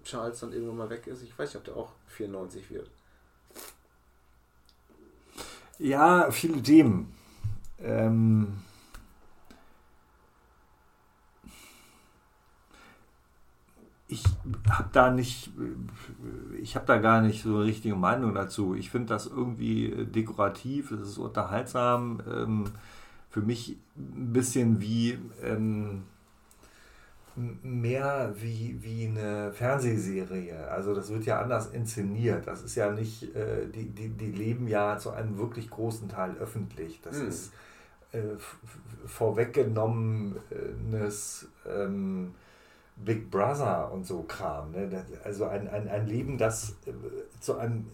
[0.05, 2.91] Charles dann irgendwann mal weg ist, ich weiß nicht, ob der auch 94 wird.
[5.79, 7.15] Ja, viele Themen.
[7.81, 8.63] Ähm,
[14.09, 14.25] ich
[14.71, 15.51] habe da nicht,
[16.61, 18.75] ich habe da gar nicht so eine richtige Meinung dazu.
[18.75, 22.21] Ich finde das irgendwie dekorativ, es ist unterhaltsam.
[22.31, 22.65] Ähm,
[23.31, 26.05] für mich ein bisschen wie ähm,
[27.63, 30.69] mehr wie, wie eine Fernsehserie.
[30.71, 32.47] Also das wird ja anders inszeniert.
[32.47, 36.35] Das ist ja nicht, äh, die, die, die leben ja zu einem wirklich großen Teil
[36.41, 37.01] öffentlich.
[37.03, 37.29] Das mhm.
[37.29, 37.53] ist
[38.13, 38.23] äh,
[39.07, 42.35] vorweggenommenes ähm,
[43.05, 44.73] Big Brother und so Kram.
[44.73, 45.05] Ne?
[45.25, 46.93] Also ein, ein, ein Leben, das äh,
[47.41, 47.91] zu einem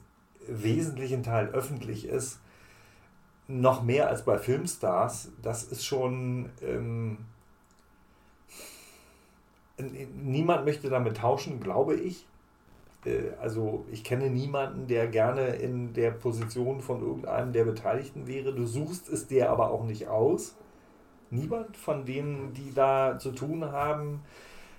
[0.46, 2.40] wesentlichen Teil öffentlich ist,
[3.46, 6.50] noch mehr als bei Filmstars, das ist schon...
[6.62, 7.18] Ähm,
[10.14, 12.26] niemand möchte damit tauschen, glaube ich.
[13.04, 18.54] Äh, also ich kenne niemanden, der gerne in der Position von irgendeinem der Beteiligten wäre.
[18.54, 20.54] Du suchst es dir aber auch nicht aus.
[21.30, 24.20] Niemand von denen, die da zu tun haben,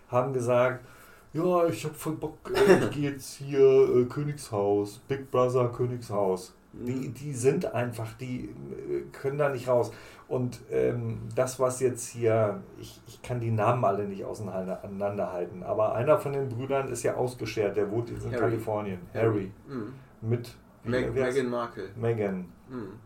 [0.09, 0.85] haben gesagt,
[1.33, 6.55] ja, ich habe voll Bock, äh, ich gehe jetzt hier äh, Königshaus, Big Brother Königshaus.
[6.73, 7.13] Die, mhm.
[7.13, 9.91] die sind einfach, die äh, können da nicht raus.
[10.27, 15.93] Und ähm, das, was jetzt hier, ich, ich kann die Namen alle nicht auseinanderhalten, aber
[15.93, 18.41] einer von den Brüdern ist ja ausgeschert, der wohnt jetzt in Harry.
[18.41, 18.99] Kalifornien.
[19.13, 19.51] Harry.
[19.67, 19.93] Mhm.
[20.21, 21.89] Mit Meg Meghan Markle.
[21.95, 22.45] Meghan.
[22.69, 22.99] Mhm.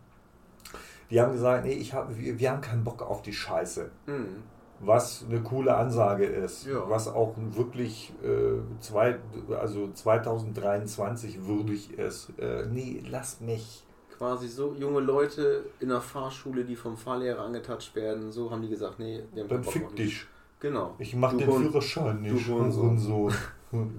[1.10, 3.90] Die haben gesagt, nee, ich hab, wir, wir haben keinen Bock auf die Scheiße.
[4.06, 4.42] Mhm.
[4.82, 6.66] Was eine coole Ansage ist.
[6.66, 6.88] Ja.
[6.88, 9.18] Was auch wirklich äh, zwei,
[9.60, 12.32] also 2023 würdig ist.
[12.38, 13.84] Äh, nee, lass mich
[14.20, 18.68] quasi so junge Leute in der Fahrschule, die vom Fahrlehrer angetatscht werden, so haben die
[18.68, 20.26] gesagt, nee, wir haben Dann fick dich.
[20.60, 20.94] Genau.
[20.98, 22.46] Ich mach du den Hund, Führerschein nicht.
[22.46, 22.94] Du und so.
[22.98, 23.30] so.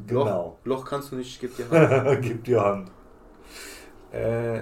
[0.06, 0.60] genau.
[0.64, 2.22] Loch, Loch, kannst du nicht, gib dir Hand.
[2.22, 2.92] gib dir Hand.
[4.12, 4.62] Äh,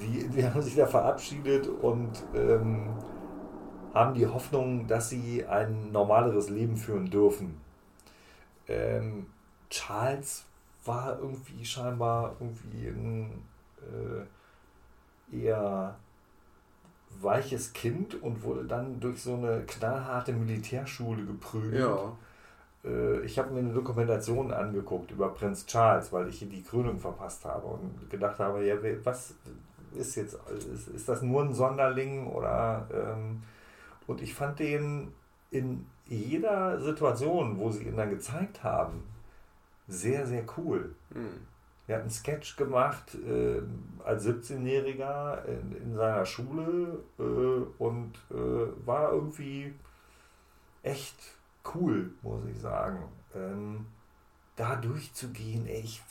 [0.00, 2.88] die, die haben sich da verabschiedet und ähm,
[3.96, 7.58] haben die Hoffnung, dass sie ein normaleres Leben führen dürfen.
[8.68, 9.26] Ähm,
[9.70, 10.44] Charles
[10.84, 13.42] war irgendwie scheinbar irgendwie ein
[15.32, 15.96] äh, eher
[17.20, 21.80] weiches Kind und wurde dann durch so eine knallharte Militärschule geprügelt.
[21.80, 22.12] Ja.
[22.84, 27.44] äh, ich habe mir eine Dokumentation angeguckt über Prinz Charles, weil ich die Krönung verpasst
[27.46, 29.34] habe und gedacht habe, ja, was
[29.94, 33.42] ist jetzt, ist, ist das nur ein Sonderling oder ähm,
[34.06, 35.12] und ich fand den
[35.50, 39.02] in jeder Situation, wo sie ihn dann gezeigt haben,
[39.88, 40.94] sehr, sehr cool.
[41.10, 41.46] Mhm.
[41.88, 43.62] Er hat einen Sketch gemacht äh,
[44.04, 49.72] als 17-Jähriger in, in, seiner Schule äh, und äh, war irgendwie
[50.82, 51.16] echt
[51.74, 53.04] cool, muss ich sagen.
[53.34, 53.86] Ähm,
[54.56, 56.02] da durchzugehen, ey, ich,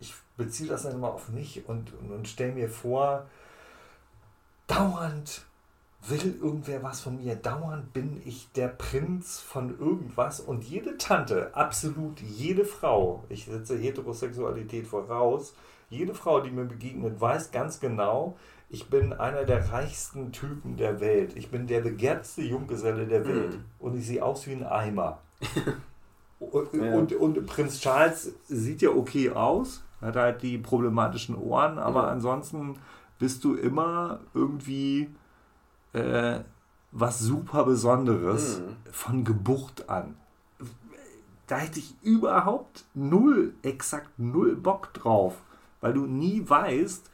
[0.00, 3.26] ich beziehe das dann immer auf mich und, und, und stelle mir vor,
[4.66, 5.44] dauernd
[6.08, 7.36] will irgendwer was von mir.
[7.36, 13.76] Dauernd bin ich der Prinz von irgendwas und jede Tante, absolut jede Frau, ich setze
[13.76, 15.54] Heterosexualität voraus,
[15.88, 18.36] jede Frau, die mir begegnet, weiß ganz genau,
[18.72, 21.36] ich bin einer der reichsten Typen der Welt.
[21.36, 23.52] Ich bin der begehrteste Junggeselle der Welt.
[23.52, 23.64] Mhm.
[23.78, 25.20] Und ich sehe aus wie ein Eimer.
[26.40, 26.94] und, ja.
[26.94, 32.08] und, und, Prinz Charles sieht ja okay aus, hat halt die problematischen Ohren, aber ja.
[32.08, 32.76] ansonsten
[33.18, 35.10] bist du immer irgendwie
[35.92, 36.40] äh,
[36.90, 38.76] was super Besonderes mhm.
[38.90, 40.16] von Geburt an.
[41.46, 45.42] Da hätte ich überhaupt null, exakt null Bock drauf,
[45.80, 47.10] weil du nie weißt,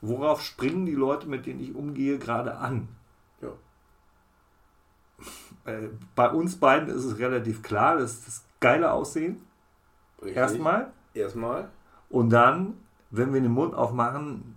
[0.00, 2.88] worauf springen die Leute, mit denen ich umgehe, gerade an.
[3.40, 3.52] Ja.
[5.66, 9.42] Äh, bei uns beiden ist es relativ klar, das ist das geile Aussehen.
[10.22, 10.36] Richtig.
[10.38, 10.90] Erstmal.
[11.12, 11.68] Erstmal.
[12.08, 12.78] Und dann,
[13.10, 14.56] wenn wir den Mund aufmachen,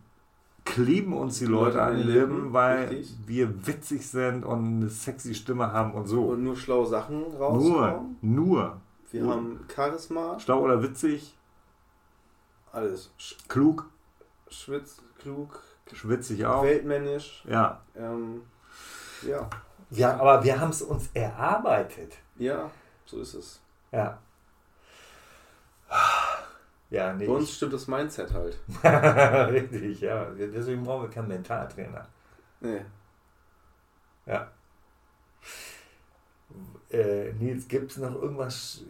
[0.66, 3.16] kleben uns die Leute an den Lippen, weil Richtig.
[3.26, 6.24] wir witzig sind und eine sexy Stimme haben und so.
[6.26, 8.18] Und nur schlaue Sachen rauskommen.
[8.22, 8.82] Nur, nur.
[9.12, 9.36] Wir nur.
[9.36, 10.40] haben Charisma.
[10.40, 11.36] Schlau oder witzig?
[12.72, 13.12] Alles.
[13.48, 13.90] Klug.
[14.50, 15.62] Schwitz, klug.
[15.92, 16.64] Schwitzig auch.
[16.64, 17.44] Weltmännisch.
[17.48, 17.82] Ja.
[17.96, 18.42] Ähm,
[19.28, 19.50] ja.
[19.90, 22.14] Ja, aber wir haben es uns erarbeitet.
[22.38, 22.72] Ja,
[23.06, 23.62] so ist es.
[23.92, 24.18] Ja.
[26.94, 27.26] Ja, nee.
[27.26, 28.56] Bei uns stimmt das Mindset halt.
[29.52, 30.26] Richtig, ja.
[30.26, 32.08] Deswegen brauchen wir keinen Mentaltrainer.
[32.60, 32.82] Nee.
[34.28, 34.52] Ja.
[36.92, 38.84] Äh, Nils, gibt es noch irgendwas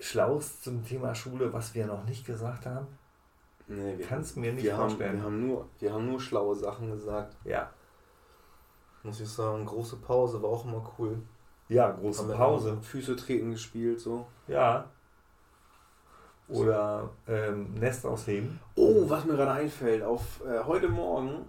[0.00, 2.86] Schlaues zum Thema Schule, was wir noch nicht gesagt haben?
[3.66, 5.22] Nee, wir kannst mir nicht wir vorstellen.
[5.22, 7.36] Haben, wir, haben nur, wir haben nur schlaue Sachen gesagt.
[7.44, 7.70] Ja.
[9.02, 11.18] Muss ich sagen, große Pause war auch immer cool.
[11.68, 12.78] Ja, große haben Pause.
[12.80, 14.26] Füße treten gespielt, so.
[14.48, 14.88] Ja,
[16.48, 18.60] oder ähm, Nest ausheben.
[18.74, 21.48] Oh, was mir gerade einfällt, auf äh, heute Morgen,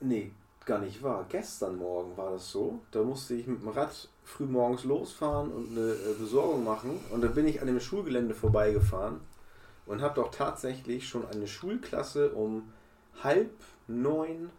[0.00, 0.32] nee,
[0.64, 4.44] gar nicht wahr, gestern Morgen war das so, da musste ich mit dem Rad früh
[4.44, 9.20] morgens losfahren und eine äh, Besorgung machen und da bin ich an dem Schulgelände vorbeigefahren
[9.86, 12.72] und habe doch tatsächlich schon eine Schulklasse um
[13.22, 13.50] halb
[13.86, 14.50] neun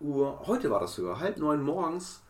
[0.00, 2.22] Uhr, heute war das sogar, halb neun morgens,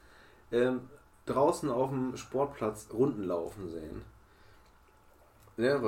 [0.53, 0.81] ähm,
[1.27, 4.03] draußen auf dem Sportplatz Runden laufen sehen.
[5.57, 5.81] Ja,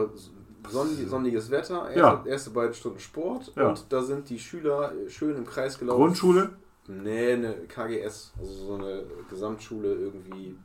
[0.68, 2.24] sonnig, sonniges Wetter, erste, ja.
[2.26, 3.68] erste beiden Stunden Sport ja.
[3.68, 5.98] und da sind die Schüler schön im Kreis gelaufen.
[5.98, 6.50] Grundschule?
[6.88, 10.56] Nee, eine KGS, also so eine Gesamtschule irgendwie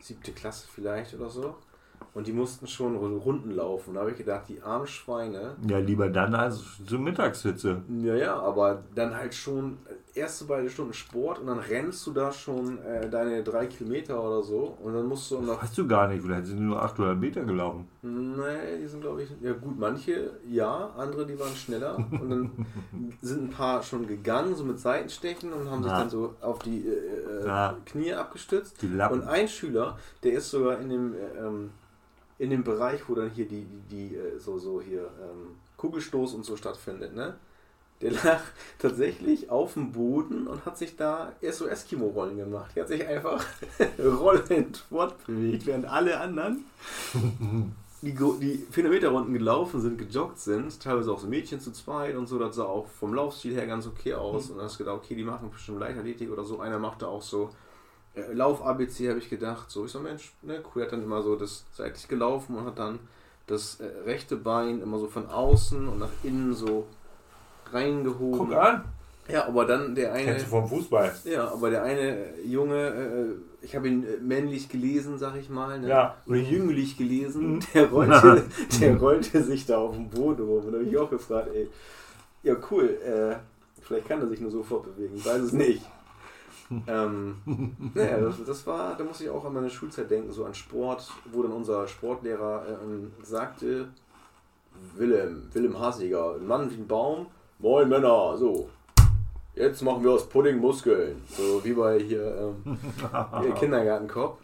[0.00, 1.54] siebte Klasse vielleicht oder so.
[2.12, 3.94] Und die mussten schon Runden laufen.
[3.94, 5.56] Da habe ich gedacht, die armen Schweine.
[5.68, 7.82] Ja, lieber dann als zur Mittagshitze.
[8.02, 9.78] Ja, ja, aber dann halt schon
[10.14, 14.42] erste beide Stunden Sport und dann rennst du da schon äh, deine drei Kilometer oder
[14.42, 15.62] so und dann musst du noch.
[15.62, 17.88] Weißt du gar nicht, vielleicht sind nur 800 Meter gelaufen.
[18.02, 19.30] Nee, die sind glaube ich.
[19.40, 22.66] Ja, gut, manche ja, andere die waren schneller und dann
[23.22, 25.88] sind ein paar schon gegangen, so mit Seitenstechen und haben Na.
[25.88, 28.80] sich dann so auf die äh, äh Knie abgestützt.
[28.82, 29.20] Die Lappen.
[29.20, 31.14] Und ein Schüler, der ist sogar in dem.
[31.14, 31.70] Äh, ähm,
[32.36, 36.34] in dem Bereich, wo dann hier die, die, die äh, so, so hier ähm, Kugelstoß
[36.34, 37.36] und so stattfindet, ne?
[38.04, 38.40] Der lag
[38.78, 42.72] tatsächlich auf dem Boden und hat sich da SOS-Kimo-Rollen gemacht.
[42.74, 43.42] Er hat sich einfach
[43.98, 46.66] rollend fortbewegt, während alle anderen
[48.02, 52.14] die, die 400 Meter Runden gelaufen sind, gejoggt sind, teilweise auch so Mädchen zu zweit
[52.16, 54.46] und so, das sah auch vom Laufstil her ganz okay aus.
[54.46, 54.50] Mhm.
[54.50, 56.60] Und dann hast du gedacht, okay, die machen bestimmt Leichtathletik oder so.
[56.60, 57.48] Einer machte auch so
[58.14, 59.70] äh, Lauf-ABC, habe ich gedacht.
[59.70, 62.78] So, ich so, Mensch, ne, cool, hat dann immer so das seitlich gelaufen und hat
[62.78, 62.98] dann
[63.46, 66.86] das äh, rechte Bein immer so von außen und nach innen so
[67.74, 68.38] reingehoben.
[68.38, 68.84] Guck an!
[69.28, 70.24] Ja, aber dann der eine.
[70.24, 71.14] Kennst du vom Fußball?
[71.24, 75.80] Ja, aber der eine Junge, äh, ich habe ihn äh, männlich gelesen, sag ich mal.
[75.80, 75.88] Ne?
[75.88, 76.16] Ja.
[76.26, 77.54] Oder jünglich gelesen.
[77.54, 77.60] Mhm.
[77.72, 78.44] Der rollte,
[78.80, 80.66] der rollte sich da auf dem Boden rum.
[80.66, 81.68] Und da habe ich auch gefragt, ey,
[82.42, 83.36] ja cool, äh,
[83.80, 85.82] vielleicht kann er sich nur so fortbewegen, weiß es nicht.
[86.86, 87.36] ähm,
[87.94, 91.10] naja, das, das, war, da muss ich auch an meine Schulzeit denken, so an Sport,
[91.30, 93.88] wo dann unser Sportlehrer äh, sagte,
[94.96, 97.26] Willem, Willem Hasiger, ein Mann wie ein Baum,
[97.58, 98.68] moin Männer, so.
[99.54, 101.22] Jetzt machen wir aus Pudding Muskeln.
[101.28, 104.38] So wie bei hier ähm, Kindergartenkopf.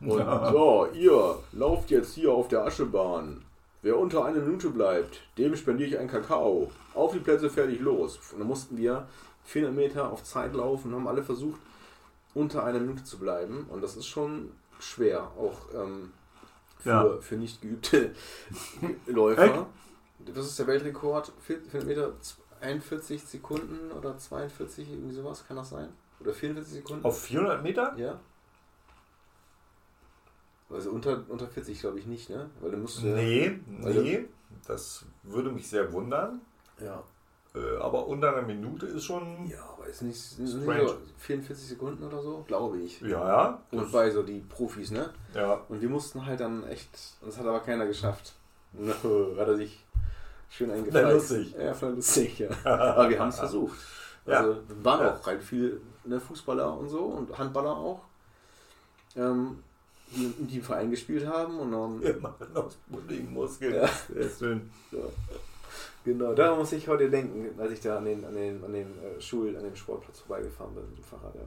[0.00, 3.42] Und so, ihr lauft jetzt hier auf der Aschebahn.
[3.82, 6.70] Wer unter einer Minute bleibt, dem spendiere ich einen Kakao.
[6.94, 8.18] Auf die Plätze, fertig, los.
[8.32, 9.06] Und dann mussten wir
[9.44, 11.60] 400 Meter auf Zeit laufen, haben alle versucht,
[12.34, 13.66] unter einer Minute zu bleiben.
[13.70, 16.12] Und das ist schon schwer, auch ähm,
[16.78, 17.18] für, ja.
[17.20, 18.14] für nicht geübte
[19.06, 19.66] Läufer.
[20.34, 22.12] Das ist der Weltrekord, 400 Meter,
[22.60, 25.88] 41 Sekunden oder 42, irgendwie sowas, kann das sein?
[26.20, 27.04] Oder 44 Sekunden?
[27.04, 27.94] Auf 400 Meter?
[27.96, 28.20] Ja.
[30.68, 32.50] Also unter, unter 40 glaube ich nicht, ne?
[32.60, 34.24] Weil du musst Nee, nee,
[34.66, 36.40] das würde mich sehr wundern.
[36.80, 37.04] Ja.
[37.54, 39.46] Äh, aber unter einer Minute ist schon.
[39.46, 43.00] Ja, aber ist nicht, ist nicht so 44 Sekunden oder so, glaube ich.
[43.00, 43.62] Ja, ja.
[43.70, 45.10] Und bei so die Profis, ne?
[45.34, 45.60] Ja.
[45.68, 46.90] Und wir mussten halt dann echt,
[47.24, 48.34] das hat aber keiner geschafft.
[48.76, 49.85] hat er sich
[50.50, 51.12] schön eingefallen.
[51.12, 51.54] lustig.
[51.58, 52.48] Ja, voll lustig, ja.
[52.64, 53.78] aber wir haben es versucht.
[54.24, 54.58] Also ja.
[54.82, 55.14] waren ja.
[55.14, 58.00] auch halt viel ne, Fußballer und so und Handballer auch.
[59.14, 59.62] Ähm,
[60.08, 62.00] die in dem Verein gespielt haben und dann.
[62.02, 63.74] Wir machen aus Puddingmuskeln.
[63.74, 63.88] Ja.
[63.88, 64.70] Sehr schön.
[64.92, 64.98] Ja.
[66.04, 68.86] Genau, daran muss ich heute denken, als ich da an den, an den, an den
[69.02, 71.40] äh, Schul-, an dem Sportplatz vorbeigefahren bin mit dem Fahrrad, ja.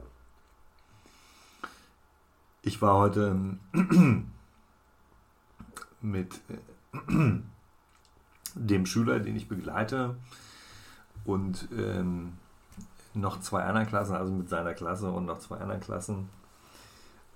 [2.62, 3.34] Ich war heute
[6.02, 6.98] mit äh,
[8.54, 10.16] dem Schüler, den ich begleite,
[11.24, 12.32] und ähm,
[13.14, 16.28] noch zwei anderen Klassen, also mit seiner Klasse und noch zwei anderen Klassen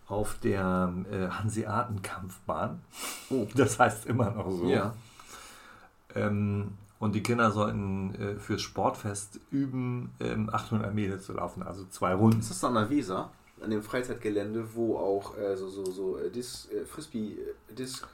[0.07, 2.83] auf der äh, Hanseatenkampfbahn.
[3.31, 3.46] Oh.
[3.55, 4.68] Das heißt immer noch so.
[4.68, 4.94] Ja.
[6.14, 11.85] Ähm, und die Kinder sollten äh, fürs Sportfest üben, ähm, 800 Meter zu laufen, also
[11.90, 12.40] zwei Runden.
[12.40, 13.31] Ist das an der Weser,
[13.62, 17.38] an dem Freizeitgelände, wo auch äh, so, so, so äh, Dis, äh, Frisbee,
[17.70, 18.07] äh, Disc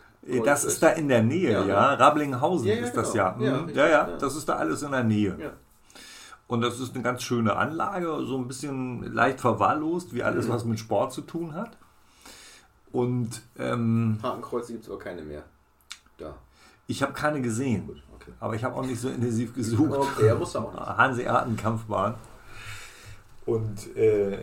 [0.44, 1.64] das ist da in der Nähe, ja.
[1.64, 1.94] ja.
[1.94, 3.36] Rablinghausen ja, ja, ist das genau.
[3.40, 3.66] ja.
[3.68, 5.36] Ja, ja, ja, das ist da alles in der Nähe.
[5.40, 5.52] Ja.
[6.46, 10.52] Und das ist eine ganz schöne Anlage, so ein bisschen leicht verwahrlost, wie alles, mhm.
[10.52, 11.76] was mit Sport zu tun hat.
[12.92, 15.44] Und ähm, Hakenkreuze gibt es aber keine mehr.
[16.18, 16.34] Da.
[16.88, 17.86] Ich habe keine gesehen.
[17.86, 18.32] Gut, okay.
[18.40, 19.92] Aber ich habe auch nicht so intensiv gesucht.
[19.92, 20.86] Okay, er muss auch nicht.
[20.98, 22.16] Hanseaten-Kampfbahn.
[23.46, 24.38] Und äh,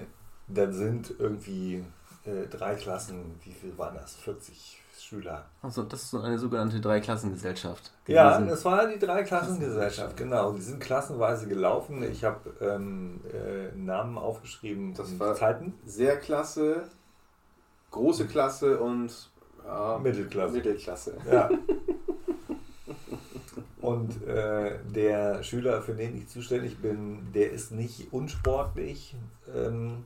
[0.47, 1.83] dann sind irgendwie
[2.23, 4.15] äh, drei Klassen, wie viel waren das?
[4.15, 5.45] 40 Schüler.
[5.61, 7.91] Also das ist so eine sogenannte Dreiklassengesellschaft.
[8.07, 10.51] Ja, das war die Dreiklassengesellschaft, genau.
[10.51, 12.03] Die sind klassenweise gelaufen.
[12.03, 14.93] Ich habe ähm, äh, Namen aufgeschrieben.
[14.95, 15.73] Das war Zeiten.
[15.85, 16.83] Sehr klasse,
[17.91, 19.29] große Klasse und
[19.65, 20.53] ja, Mittelklasse.
[20.53, 21.17] Mittelklasse.
[21.31, 21.49] Ja.
[23.79, 29.15] Und äh, der Schüler, für den ich zuständig bin, der ist nicht unsportlich.
[29.55, 30.03] Ähm,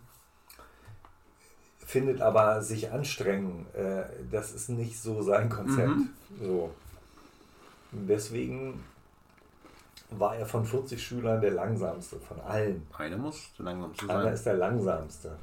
[1.91, 3.65] findet aber sich anstrengen.
[3.73, 5.89] Äh, das ist nicht so sein Konzept.
[5.89, 6.09] Mhm.
[6.41, 6.71] So.
[7.91, 8.81] deswegen
[10.11, 12.87] war er von 40 Schülern der langsamste von allen.
[12.97, 14.17] Einer muss der langsamste sein.
[14.17, 15.37] Einer ist der langsamste.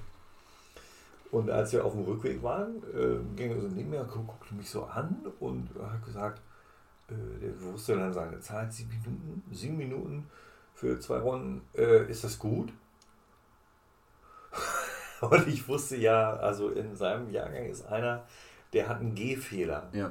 [1.31, 4.71] Und als wir auf dem Rückweg waren, äh, ging er so neben mir, guckte mich
[4.71, 6.41] so an und hat gesagt,
[7.11, 10.27] äh, der wusste dann seine Zeit, sieben Minuten, sieben Minuten
[10.75, 12.73] für zwei Runden, äh, ist das gut?
[15.31, 18.25] Und ich wusste ja, also in seinem Jahrgang ist einer,
[18.73, 19.89] der hat einen Gehfehler.
[19.93, 20.11] Ja.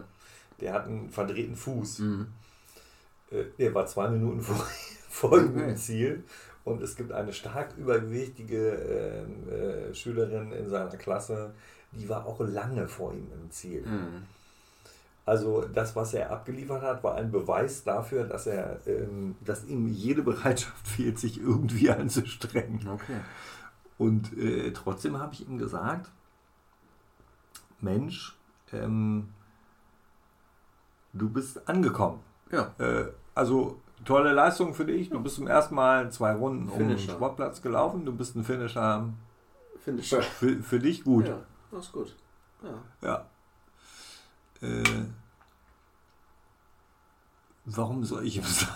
[0.60, 2.00] Der hat einen verdrehten Fuß.
[2.00, 2.28] Mhm.
[3.32, 4.65] Äh, der war zwei Minuten vor,
[5.10, 5.76] vor okay.
[5.76, 6.24] Ziel.
[6.63, 11.54] Und es gibt eine stark übergewichtige äh, äh, Schülerin in seiner Klasse,
[11.93, 13.86] die war auch lange vor ihm im Ziel.
[13.86, 14.24] Mhm.
[15.26, 19.88] Also das, was er abgeliefert hat, war ein Beweis dafür, dass er, ähm, dass ihm
[19.88, 22.88] jede Bereitschaft fehlt, sich irgendwie anzustrengen.
[22.88, 23.20] Okay.
[23.98, 26.10] Und äh, trotzdem habe ich ihm gesagt,
[27.80, 28.38] Mensch,
[28.72, 29.30] ähm,
[31.14, 32.20] du bist angekommen.
[32.52, 32.74] Ja.
[32.78, 35.10] Äh, also tolle Leistung für dich.
[35.10, 36.82] Du bist zum ersten Mal zwei Runden Finisher.
[36.82, 38.06] um den Sportplatz gelaufen.
[38.06, 39.10] Du bist ein Finisher.
[39.80, 40.22] Finisher.
[40.22, 41.28] Für, für dich gut.
[41.28, 41.40] Ja,
[41.72, 42.16] das ist gut.
[42.64, 43.28] Ja.
[44.62, 44.68] ja.
[44.68, 45.06] Äh,
[47.66, 48.72] warum soll ich ihm sagen,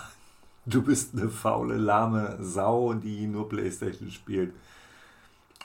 [0.66, 4.54] du bist eine faule, lahme Sau, die nur Playstation spielt?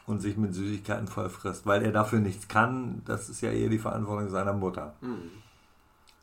[0.08, 3.02] Und sich mit Süßigkeiten voll frisst, weil er dafür nichts kann.
[3.06, 4.96] Das ist ja eher die Verantwortung seiner Mutter.
[5.02, 5.30] Mhm.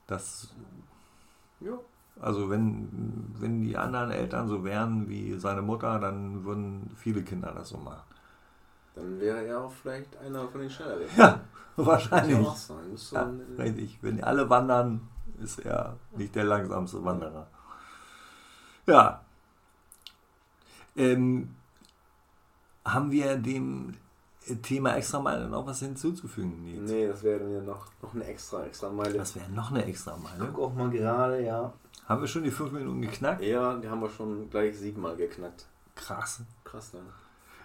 [0.06, 0.52] Das.
[1.60, 1.78] Ja.
[2.20, 7.52] Also wenn, wenn die anderen Eltern so wären wie seine Mutter, dann würden viele Kinder
[7.54, 8.02] das so machen.
[8.94, 11.06] Dann wäre er auch vielleicht einer von den Schnelleren.
[11.16, 11.40] Ja,
[11.76, 12.38] wahrscheinlich.
[12.38, 13.98] Ja so ja, richtig.
[14.00, 15.08] Wenn alle wandern,
[15.42, 17.48] ist er nicht der langsamste Wanderer.
[18.86, 19.20] Ja.
[20.96, 21.56] Ähm,
[22.84, 23.94] haben wir dem
[24.62, 26.90] Thema Extrameile noch was hinzuzufügen, Nils?
[26.90, 29.16] Nee, das wäre dann ja noch, noch eine extra Extrameile.
[29.16, 30.46] Das wäre noch eine Extrameile.
[30.52, 31.72] Guck auch mal gerade, ja.
[32.06, 33.42] Haben wir schon die fünf Minuten geknackt?
[33.42, 35.66] Ja, die haben wir schon gleich siebenmal geknackt.
[35.94, 36.42] Krass.
[36.64, 36.90] Krass.
[36.90, 37.06] krass dann.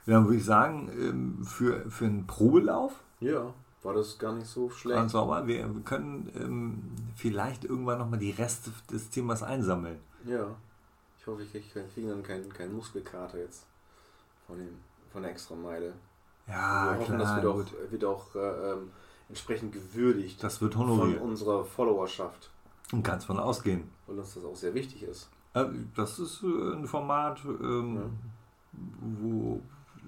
[0.05, 3.53] Dann würde ich sagen, ähm, für, für einen Probelauf Ja,
[3.83, 4.95] war das gar nicht so schlecht.
[4.95, 5.45] ganz sauber.
[5.45, 6.81] Wir können ähm,
[7.15, 9.99] vielleicht irgendwann nochmal die Reste des Themas einsammeln.
[10.25, 10.55] Ja.
[11.19, 13.65] Ich hoffe, ich kriege keinen Finger und keinen kein Muskelkater jetzt
[14.47, 14.77] von, dem,
[15.11, 15.93] von der Extrameile.
[16.47, 17.19] Ja, Wir hoffen, klar.
[17.19, 17.91] das wird auch, gut.
[17.91, 18.91] wird auch äh, ähm,
[19.29, 21.21] entsprechend gewürdigt Das wird von honoriert.
[21.21, 22.49] unserer Followerschaft.
[22.91, 23.89] Und ganz von ausgehen.
[24.07, 25.29] Weil uns das auch sehr wichtig ist.
[25.53, 28.01] Äh, Das ist äh, ein Format, ähm, Ja.
[29.21, 29.61] wo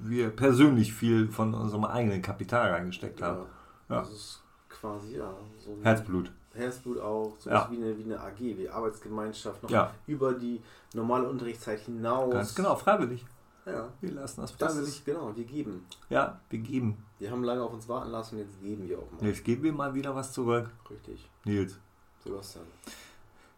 [0.04, 3.43] wir persönlich viel von unserem eigenen Kapital reingesteckt haben.
[3.89, 3.99] Ja.
[4.02, 6.32] Das ist quasi, ja, so Herzblut.
[6.54, 7.68] Herzblut auch, so Ja.
[7.70, 9.91] wie, eine, wie eine AG, wie Arbeitsgemeinschaft, noch Ja.
[10.08, 10.60] über die
[10.93, 12.32] normale Unterrichtszeit hinaus.
[12.34, 13.26] Ganz genau, freiwillig.
[13.66, 13.89] Ja.
[14.01, 14.95] Wir lassen das Das freiwillig.
[14.97, 15.86] ist, genau, wir geben.
[16.09, 16.97] Ja, wir geben.
[17.20, 19.28] Wir haben lange auf uns warten lassen, jetzt geben wir auch mal.
[19.28, 20.70] Jetzt geben wir mal wieder was zurück.
[20.89, 21.30] Richtig.
[21.45, 21.78] Nils,
[22.24, 22.66] Sebastian.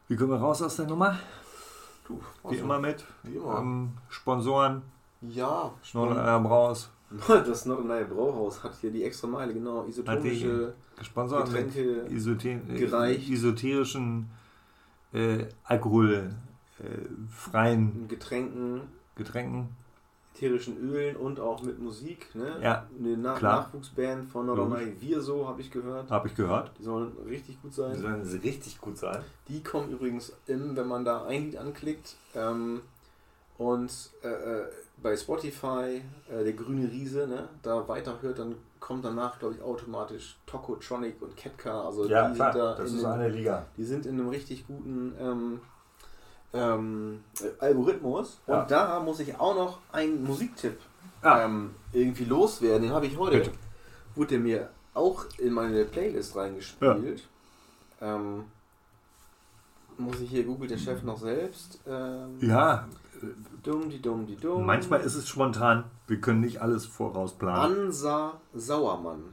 [0.07, 1.17] wie kommen wir raus aus der Nummer?
[2.05, 3.59] Du, Wie also, immer mit Wie immer.
[3.59, 4.81] ähm, Sponsoren,
[5.21, 6.89] Ja, Schnorrer Braus,
[7.27, 9.85] Das Norderney Brauhaus hat hier die extra Meile, genau.
[9.85, 12.13] Isotonische gesponsert mit Getränke.
[12.13, 13.29] Isothe gereicht.
[13.31, 14.29] esoterischen,
[15.13, 16.35] äh, alkoholfreien
[17.29, 18.81] freien Getränken,
[19.15, 19.69] Getränken.
[20.35, 22.33] Ätherischen Ölen und auch mit Musik.
[22.35, 22.57] Ne?
[22.61, 23.61] Ja, Eine Na klar.
[23.61, 26.09] Nachwuchsband von Norderney Wir so, habe ich gehört.
[26.09, 26.71] Habe ich gehört.
[26.79, 27.93] Die sollen richtig gut sein.
[27.95, 29.23] Die sollen richtig gut sein.
[29.47, 32.15] Die kommen übrigens im, wenn man da ein Lied anklickt.
[32.35, 32.81] Ähm,
[33.57, 33.91] und
[34.23, 34.65] äh, äh,
[35.01, 40.37] bei Spotify, äh, der grüne Riese, ne, da weiterhört, dann kommt danach, glaube ich, automatisch
[40.47, 41.85] Tokotronic und Ketka.
[41.85, 43.65] Also Ja, die klar, sind da das in ist den, eine Liga.
[43.77, 45.61] Die sind in einem richtig guten ähm,
[46.53, 48.39] ähm, äh, Algorithmus.
[48.47, 48.65] Und Ja.
[48.65, 50.77] da muss ich auch noch einen Musiktipp
[51.21, 51.43] Ah.
[51.45, 52.83] ähm, irgendwie loswerden.
[52.83, 53.37] Den habe ich heute.
[53.39, 53.51] Bitte.
[54.15, 57.27] Wurde der mir auch in meine Playlist reingespielt.
[58.01, 58.45] Ähm,
[59.97, 61.79] muss ich hier googelt der Chef noch selbst.
[61.87, 62.87] Ähm, Ja,
[63.63, 64.65] Dumm, die dumm, die dumm.
[64.65, 65.85] manchmal ist es spontan.
[66.07, 67.85] Wir können nicht alles vorausplanen.
[67.85, 69.23] Ansa Sauermann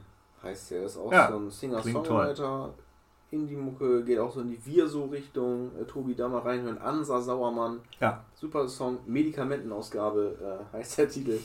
[0.45, 0.85] heißt der.
[0.85, 2.71] Ist auch Ja, so ein Singer-Songwriter.
[3.31, 5.71] Indie-Mucke geht auch so in die Wir-So-Richtung.
[5.81, 6.79] Äh, Tobi, da mal reinhören.
[6.79, 7.79] Ansa Sauermann.
[8.01, 8.25] Ja.
[8.35, 8.99] Super Song.
[9.07, 11.39] Medikamentenausgabe äh, heißt der Titel.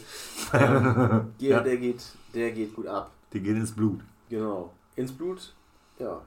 [0.53, 1.59] Ähm, der, Ja.
[1.61, 2.01] der, geht,
[2.33, 3.11] der geht gut ab.
[3.33, 3.99] Die gehen ins Blut.
[4.29, 4.71] Genau.
[4.95, 5.53] Ins Blut.
[5.99, 6.21] Ja.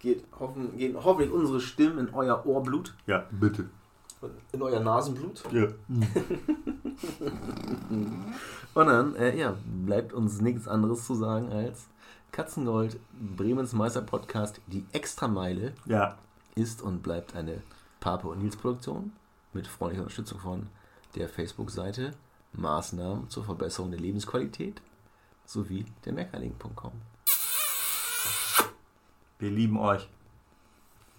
[0.00, 2.94] Geht hoffen, gehen hoffentlich unsere Stimmen in euer Ohrblut.
[3.06, 3.68] Ja, bitte.
[4.52, 5.44] In euer Nasenblut.
[5.52, 5.66] Ja.
[8.74, 11.86] Und dann, äh, ja, bleibt uns nichts anderes zu sagen als
[12.32, 12.98] Katzengold,
[13.36, 16.18] Bremens Meister Podcast, die Extrameile Ja.
[16.54, 17.62] ist und bleibt eine
[18.00, 19.12] Pape und Nils Produktion
[19.52, 20.66] mit freundlicher Unterstützung von
[21.14, 22.12] der Facebook-Seite
[22.52, 24.80] Maßnahmen zur Verbesserung der Lebensqualität
[25.44, 26.92] sowie der Meckerling.com.
[29.38, 30.08] Wir lieben euch.